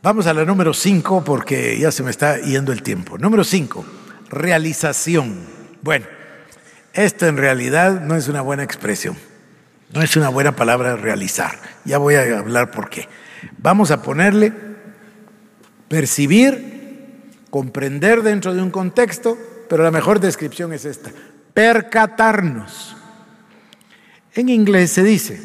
[0.03, 3.17] Vamos a la número 5 porque ya se me está yendo el tiempo.
[3.17, 3.85] Número 5
[4.29, 5.39] realización.
[5.81, 6.05] Bueno,
[6.93, 9.15] esto en realidad no es una buena expresión,
[9.93, 11.59] no es una buena palabra realizar.
[11.83, 13.07] Ya voy a hablar por qué.
[13.57, 14.53] Vamos a ponerle
[15.87, 19.37] percibir, comprender dentro de un contexto,
[19.69, 21.11] pero la mejor descripción es esta,
[21.53, 22.95] percatarnos.
[24.33, 25.39] En inglés se dice,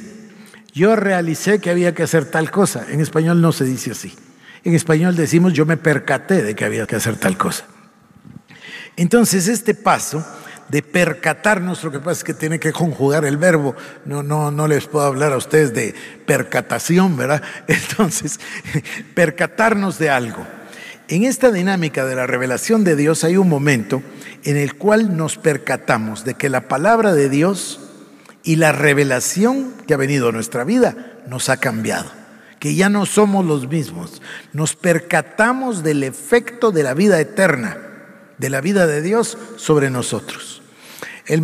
[0.72, 2.86] yo realicé que había que hacer tal cosa.
[2.90, 4.14] En español no se dice así.
[4.64, 7.64] En español decimos, yo me percaté de que había que hacer tal cosa.
[9.00, 10.22] Entonces, este paso
[10.68, 13.74] de percatarnos, lo que pasa es que tiene que conjugar el verbo,
[14.04, 15.94] no, no, no les puedo hablar a ustedes de
[16.26, 17.42] percatación, ¿verdad?
[17.66, 18.38] Entonces,
[19.14, 20.46] percatarnos de algo.
[21.08, 24.02] En esta dinámica de la revelación de Dios hay un momento
[24.44, 27.80] en el cual nos percatamos de que la palabra de Dios
[28.44, 32.12] y la revelación que ha venido a nuestra vida nos ha cambiado,
[32.58, 34.20] que ya no somos los mismos.
[34.52, 37.86] Nos percatamos del efecto de la vida eterna
[38.40, 40.62] de la vida de Dios sobre nosotros.
[41.26, 41.42] El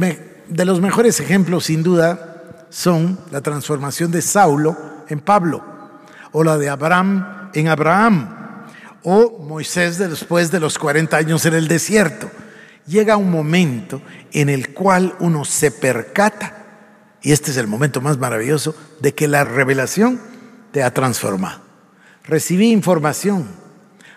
[0.48, 4.76] de los mejores ejemplos, sin duda, son la transformación de Saulo
[5.08, 5.62] en Pablo,
[6.32, 8.66] o la de Abraham en Abraham,
[9.02, 12.30] o Moisés después de los 40 años en el desierto.
[12.86, 14.00] Llega un momento
[14.32, 16.64] en el cual uno se percata,
[17.22, 20.18] y este es el momento más maravilloso, de que la revelación
[20.72, 21.60] te ha transformado.
[22.24, 23.48] Recibí información,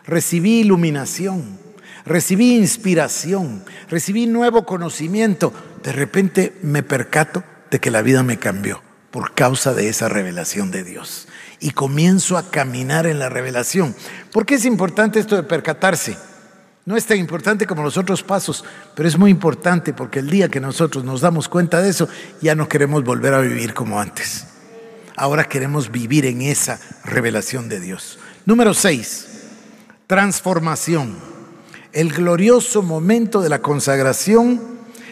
[0.05, 1.59] recibí iluminación,
[2.05, 5.53] recibí inspiración, recibí nuevo conocimiento.
[5.83, 8.81] De repente me percato de que la vida me cambió
[9.11, 11.27] por causa de esa revelación de Dios.
[11.59, 13.95] Y comienzo a caminar en la revelación.
[14.31, 16.15] ¿Por qué es importante esto de percatarse?
[16.85, 18.63] No es tan importante como los otros pasos,
[18.95, 22.07] pero es muy importante porque el día que nosotros nos damos cuenta de eso,
[22.41, 24.45] ya no queremos volver a vivir como antes.
[25.15, 28.19] Ahora queremos vivir en esa revelación de Dios.
[28.45, 29.27] Número seis,
[30.07, 31.38] transformación.
[31.93, 34.61] El glorioso momento de la consagración,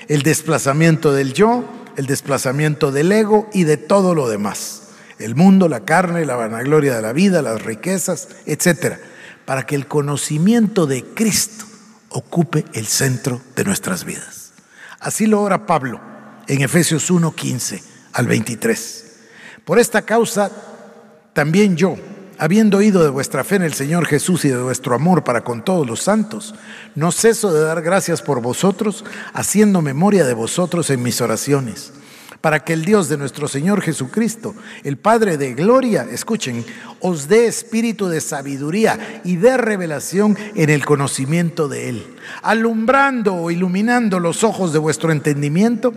[0.07, 1.63] el desplazamiento del yo,
[1.95, 4.83] el desplazamiento del ego y de todo lo demás.
[5.19, 8.99] El mundo, la carne, la vanagloria de la vida, las riquezas, etcétera,
[9.45, 11.65] para que el conocimiento de Cristo
[12.09, 14.51] ocupe el centro de nuestras vidas.
[14.99, 15.99] Así lo ora Pablo
[16.47, 19.05] en Efesios 1, 15 al 23.
[19.65, 20.51] Por esta causa,
[21.33, 21.97] también yo,
[22.37, 25.63] habiendo oído de vuestra fe en el Señor Jesús y de vuestro amor para con
[25.63, 26.55] todos los santos,
[26.95, 31.93] no ceso de dar gracias por vosotros, haciendo memoria de vosotros en mis oraciones,
[32.41, 36.65] para que el Dios de nuestro Señor Jesucristo, el Padre de gloria, escuchen,
[36.99, 43.51] os dé espíritu de sabiduría y de revelación en el conocimiento de Él, alumbrando o
[43.51, 45.93] iluminando los ojos de vuestro entendimiento,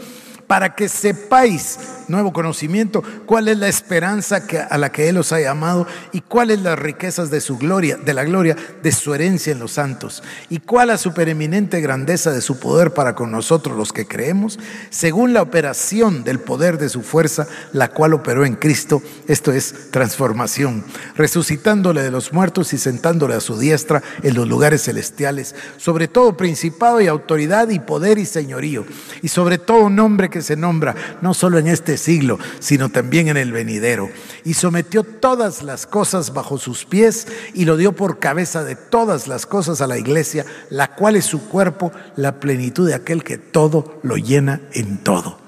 [0.51, 1.79] para que sepáis,
[2.09, 6.61] nuevo conocimiento, cuál es la esperanza a la que Él os ha llamado y cuáles
[6.61, 10.59] las riquezas de su gloria, de la gloria de su herencia en los santos, y
[10.59, 14.59] cuál la supereminente grandeza de su poder para con nosotros los que creemos,
[14.91, 19.93] según la operación del poder de su fuerza, la cual operó en Cristo, esto es
[19.93, 20.85] transformación,
[21.15, 26.37] resucitándole de los muertos y sentándole a su diestra en los lugares celestiales, sobre todo
[26.37, 28.85] principado y autoridad y poder y señorío,
[29.23, 33.37] y sobre todo nombre que se nombra, no solo en este siglo, sino también en
[33.37, 34.11] el venidero.
[34.45, 39.29] Y sometió todas las cosas bajo sus pies y lo dio por cabeza de todas
[39.29, 43.39] las cosas a la iglesia, la cual es su cuerpo, la plenitud de aquel que
[43.39, 45.39] todo lo llena en todo.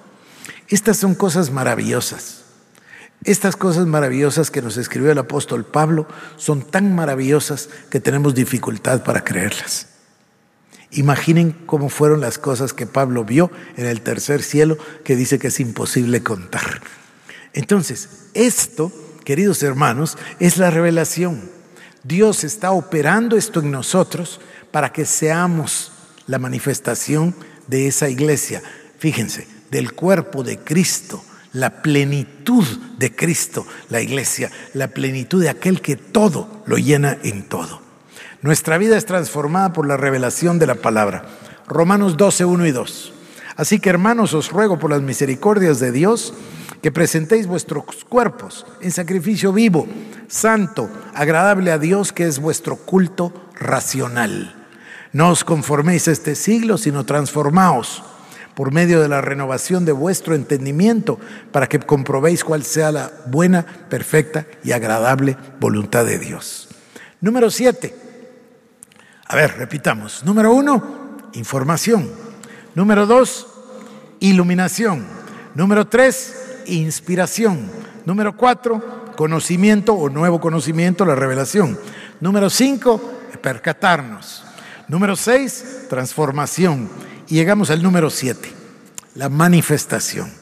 [0.68, 2.42] Estas son cosas maravillosas.
[3.24, 9.04] Estas cosas maravillosas que nos escribió el apóstol Pablo son tan maravillosas que tenemos dificultad
[9.04, 9.91] para creerlas.
[10.92, 15.48] Imaginen cómo fueron las cosas que Pablo vio en el tercer cielo, que dice que
[15.48, 16.82] es imposible contar.
[17.54, 18.92] Entonces, esto,
[19.24, 21.50] queridos hermanos, es la revelación.
[22.04, 24.40] Dios está operando esto en nosotros
[24.70, 25.92] para que seamos
[26.26, 27.34] la manifestación
[27.68, 28.62] de esa iglesia.
[28.98, 32.64] Fíjense, del cuerpo de Cristo, la plenitud
[32.98, 37.81] de Cristo, la iglesia, la plenitud de aquel que todo lo llena en todo.
[38.42, 41.24] Nuestra vida es transformada por la revelación de la palabra.
[41.68, 43.12] Romanos 12, 1 y 2.
[43.54, 46.34] Así que hermanos, os ruego por las misericordias de Dios
[46.82, 49.86] que presentéis vuestros cuerpos en sacrificio vivo,
[50.26, 54.56] santo, agradable a Dios, que es vuestro culto racional.
[55.12, 58.02] No os conforméis a este siglo, sino transformaos
[58.56, 61.20] por medio de la renovación de vuestro entendimiento,
[61.52, 66.68] para que comprobéis cuál sea la buena, perfecta y agradable voluntad de Dios.
[67.20, 68.10] Número 7.
[69.32, 70.24] A ver, repitamos.
[70.24, 72.06] Número uno, información.
[72.74, 73.46] Número dos,
[74.20, 75.06] iluminación.
[75.54, 77.70] Número tres, inspiración.
[78.04, 81.78] Número cuatro, conocimiento o nuevo conocimiento, la revelación.
[82.20, 83.00] Número cinco,
[83.40, 84.44] percatarnos.
[84.86, 86.90] Número seis, transformación.
[87.26, 88.52] Y llegamos al número siete,
[89.14, 90.41] la manifestación.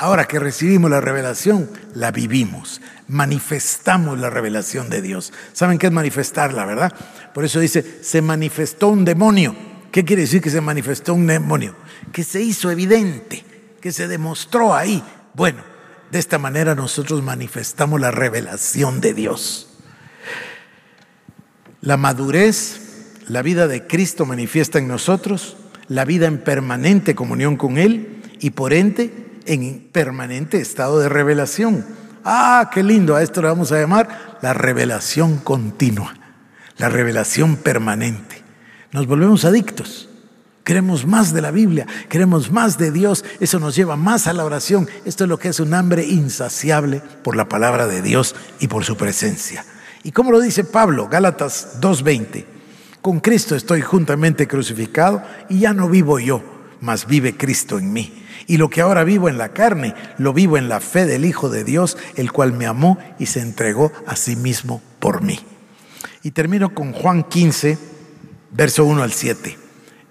[0.00, 5.32] Ahora que recibimos la revelación, la vivimos, manifestamos la revelación de Dios.
[5.52, 6.94] ¿Saben qué es manifestarla, verdad?
[7.34, 9.56] Por eso dice, se manifestó un demonio.
[9.90, 11.74] ¿Qué quiere decir que se manifestó un demonio?
[12.12, 13.44] Que se hizo evidente,
[13.80, 15.02] que se demostró ahí.
[15.34, 15.64] Bueno,
[16.12, 19.68] de esta manera nosotros manifestamos la revelación de Dios.
[21.80, 25.56] La madurez, la vida de Cristo manifiesta en nosotros,
[25.88, 31.84] la vida en permanente comunión con Él y por ende en permanente estado de revelación.
[32.24, 36.14] Ah, qué lindo, a esto le vamos a llamar la revelación continua
[36.78, 38.42] la revelación permanente.
[38.92, 40.08] Nos volvemos adictos.
[40.64, 44.44] Queremos más de la Biblia, queremos más de Dios, eso nos lleva más a la
[44.44, 44.86] oración.
[45.06, 48.84] Esto es lo que es un hambre insaciable por la palabra de Dios y por
[48.84, 49.64] su presencia.
[50.02, 52.44] ¿Y como lo dice Pablo, Gálatas 2.20?
[53.00, 56.42] Con Cristo estoy juntamente crucificado y ya no vivo yo,
[56.82, 58.26] mas vive Cristo en mí.
[58.48, 61.50] Y lo que ahora vivo en la carne, lo vivo en la fe del Hijo
[61.50, 65.38] de Dios, el cual me amó y se entregó a sí mismo por mí.
[66.22, 67.78] Y termino con Juan 15,
[68.50, 69.58] verso 1 al 7.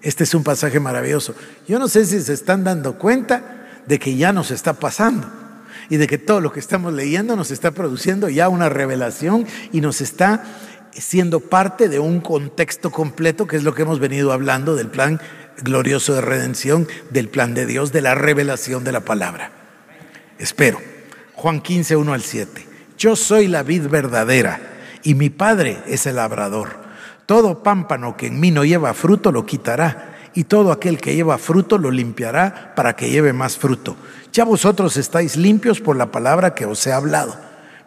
[0.02, 1.34] Este es un pasaje maravilloso.
[1.66, 5.28] Yo no sé si se están dando cuenta de que ya nos está pasando
[5.90, 9.80] y de que todo lo que estamos leyendo nos está produciendo ya una revelación y
[9.80, 10.44] nos está
[10.92, 15.20] siendo parte de un contexto completo, que es lo que hemos venido hablando del plan
[15.62, 19.50] glorioso de redención, del plan de Dios, de la revelación de la palabra.
[20.38, 20.80] Espero.
[21.34, 22.66] Juan 15, 1 al 7.
[22.98, 24.60] Yo soy la vid verdadera
[25.04, 26.80] y mi Padre es el labrador.
[27.26, 31.38] Todo pámpano que en mí no lleva fruto lo quitará, y todo aquel que lleva
[31.38, 33.96] fruto lo limpiará para que lleve más fruto.
[34.32, 37.47] Ya vosotros estáis limpios por la palabra que os he hablado.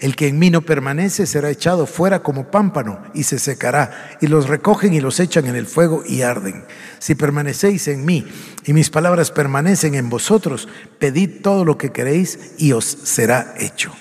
[0.00, 4.28] El que en mí no permanece será echado fuera como pámpano y se secará, y
[4.28, 6.64] los recogen y los echan en el fuego y arden.
[6.98, 8.26] Si permanecéis en mí
[8.64, 13.92] y mis palabras permanecen en vosotros, pedid todo lo que queréis y os será hecho.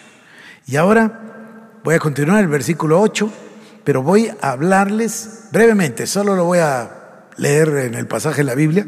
[0.66, 3.30] Y ahora voy a continuar el versículo 8,
[3.84, 8.56] pero voy a hablarles brevemente, solo lo voy a leer en el pasaje de la
[8.56, 8.88] Biblia,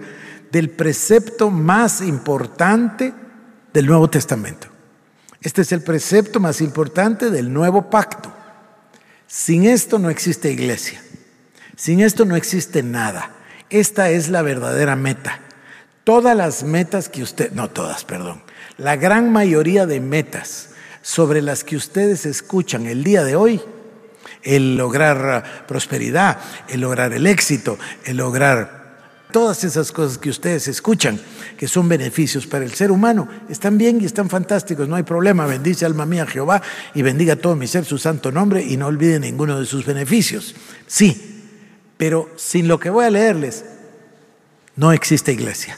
[0.50, 3.14] del precepto más importante
[3.74, 4.71] del Nuevo Testamento.
[5.42, 8.32] Este es el precepto más importante del nuevo pacto.
[9.28, 11.02] Sin esto no existe iglesia.
[11.76, 13.32] Sin esto no existe nada.
[13.70, 15.40] Esta es la verdadera meta.
[16.04, 18.44] Todas las metas que usted, no todas, perdón,
[18.78, 20.70] la gran mayoría de metas
[21.02, 23.62] sobre las que ustedes escuchan el día de hoy,
[24.44, 28.81] el lograr prosperidad, el lograr el éxito, el lograr
[29.32, 31.20] Todas esas cosas que ustedes escuchan,
[31.58, 35.46] que son beneficios para el ser humano, están bien y están fantásticos, no hay problema.
[35.46, 36.62] Bendice alma mía Jehová
[36.94, 40.54] y bendiga todo mi ser su santo nombre y no olvide ninguno de sus beneficios.
[40.86, 41.54] Sí,
[41.96, 43.64] pero sin lo que voy a leerles,
[44.76, 45.78] no existe iglesia.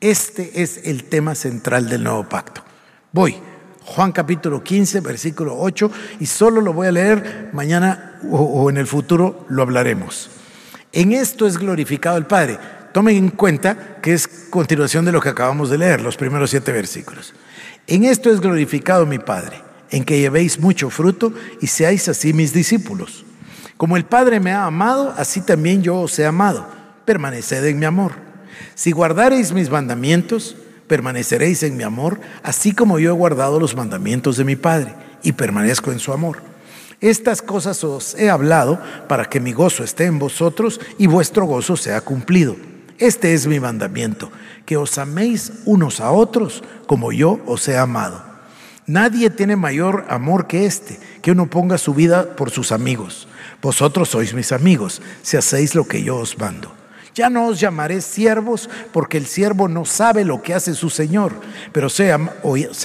[0.00, 2.64] Este es el tema central del nuevo pacto.
[3.12, 3.36] Voy,
[3.84, 8.78] Juan capítulo 15, versículo 8, y solo lo voy a leer mañana o, o en
[8.78, 10.30] el futuro lo hablaremos.
[10.92, 12.58] En esto es glorificado el Padre
[12.92, 16.72] Tomen en cuenta que es continuación de lo que acabamos de leer, los primeros siete
[16.72, 17.34] versículos.
[17.86, 22.52] En esto es glorificado mi Padre, en que llevéis mucho fruto y seáis así mis
[22.52, 23.24] discípulos.
[23.76, 26.66] Como el Padre me ha amado, así también yo os he amado.
[27.04, 28.12] Permaneced en mi amor.
[28.74, 34.36] Si guardareis mis mandamientos, permaneceréis en mi amor, así como yo he guardado los mandamientos
[34.36, 36.42] de mi Padre y permanezco en su amor.
[37.00, 41.76] Estas cosas os he hablado para que mi gozo esté en vosotros y vuestro gozo
[41.76, 42.56] sea cumplido.
[43.00, 44.30] Este es mi mandamiento,
[44.66, 48.22] que os améis unos a otros como yo os he amado.
[48.86, 53.26] Nadie tiene mayor amor que este, que uno ponga su vida por sus amigos.
[53.62, 56.74] Vosotros sois mis amigos, si hacéis lo que yo os mando.
[57.14, 61.32] Ya no os llamaré siervos, porque el siervo no sabe lo que hace su Señor,
[61.72, 62.12] pero sé,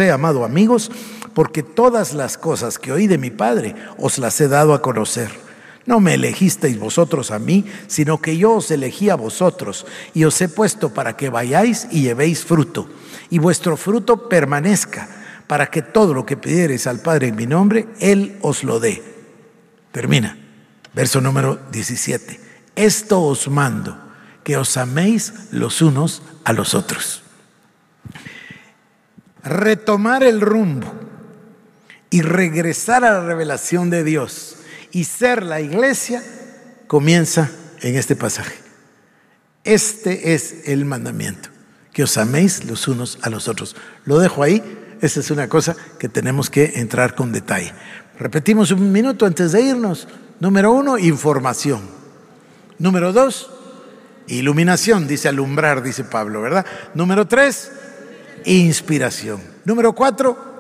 [0.10, 0.92] amado amigos,
[1.34, 5.45] porque todas las cosas que oí de mi Padre os las he dado a conocer.
[5.86, 10.40] No me elegisteis vosotros a mí, sino que yo os elegí a vosotros y os
[10.42, 12.90] he puesto para que vayáis y llevéis fruto,
[13.30, 15.08] y vuestro fruto permanezca,
[15.46, 19.04] para que todo lo que pidiereis al Padre en mi nombre, Él os lo dé.
[19.92, 20.38] Termina.
[20.96, 22.40] Verso número 17.
[22.76, 23.96] Esto os mando,
[24.44, 27.22] que os améis los unos a los otros.
[29.44, 30.92] Retomar el rumbo
[32.10, 34.55] y regresar a la revelación de Dios
[34.96, 36.24] y ser la iglesia
[36.88, 38.56] comienza en este pasaje.
[39.66, 41.50] Este es el mandamiento,
[41.92, 43.76] que os améis los unos a los otros.
[44.06, 44.64] Lo dejo ahí,
[45.02, 47.74] esa es una cosa que tenemos que entrar con detalle.
[48.18, 50.08] Repetimos un minuto antes de irnos.
[50.40, 51.82] Número uno, información.
[52.80, 53.52] Número dos,
[54.28, 56.66] iluminación, dice alumbrar, dice Pablo, ¿verdad?
[56.94, 57.70] Número tres,
[58.46, 59.42] inspiración.
[59.66, 60.55] Número cuatro,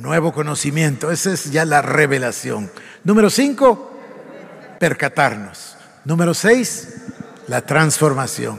[0.00, 1.10] nuevo conocimiento.
[1.10, 2.70] Esa es ya la revelación.
[3.04, 3.98] Número cinco,
[4.78, 5.76] percatarnos.
[6.04, 6.94] Número seis,
[7.48, 8.58] la transformación.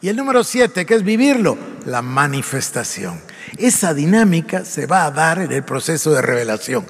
[0.00, 1.56] Y el número siete, que es vivirlo,
[1.86, 3.20] la manifestación.
[3.56, 6.86] Esa dinámica se va a dar en el proceso de revelación.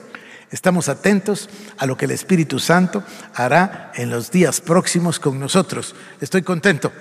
[0.51, 1.49] Estamos atentos
[1.79, 3.03] a lo que el Espíritu Santo
[3.35, 5.95] hará en los días próximos con nosotros.
[6.21, 6.93] Estoy contento.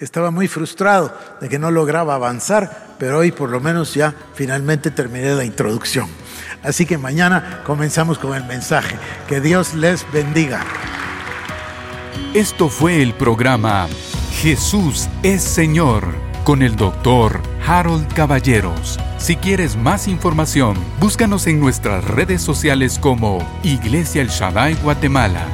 [0.00, 4.92] Estaba muy frustrado de que no lograba avanzar, pero hoy por lo menos ya finalmente
[4.92, 6.08] terminé la introducción.
[6.62, 8.96] Así que mañana comenzamos con el mensaje.
[9.26, 10.64] Que Dios les bendiga.
[12.32, 13.88] Esto fue el programa
[14.34, 16.14] Jesús es Señor
[16.44, 19.00] con el doctor Harold Caballeros.
[19.18, 25.44] Si quieres más información, búscanos en nuestras redes sociales como Iglesia El Shaddai Guatemala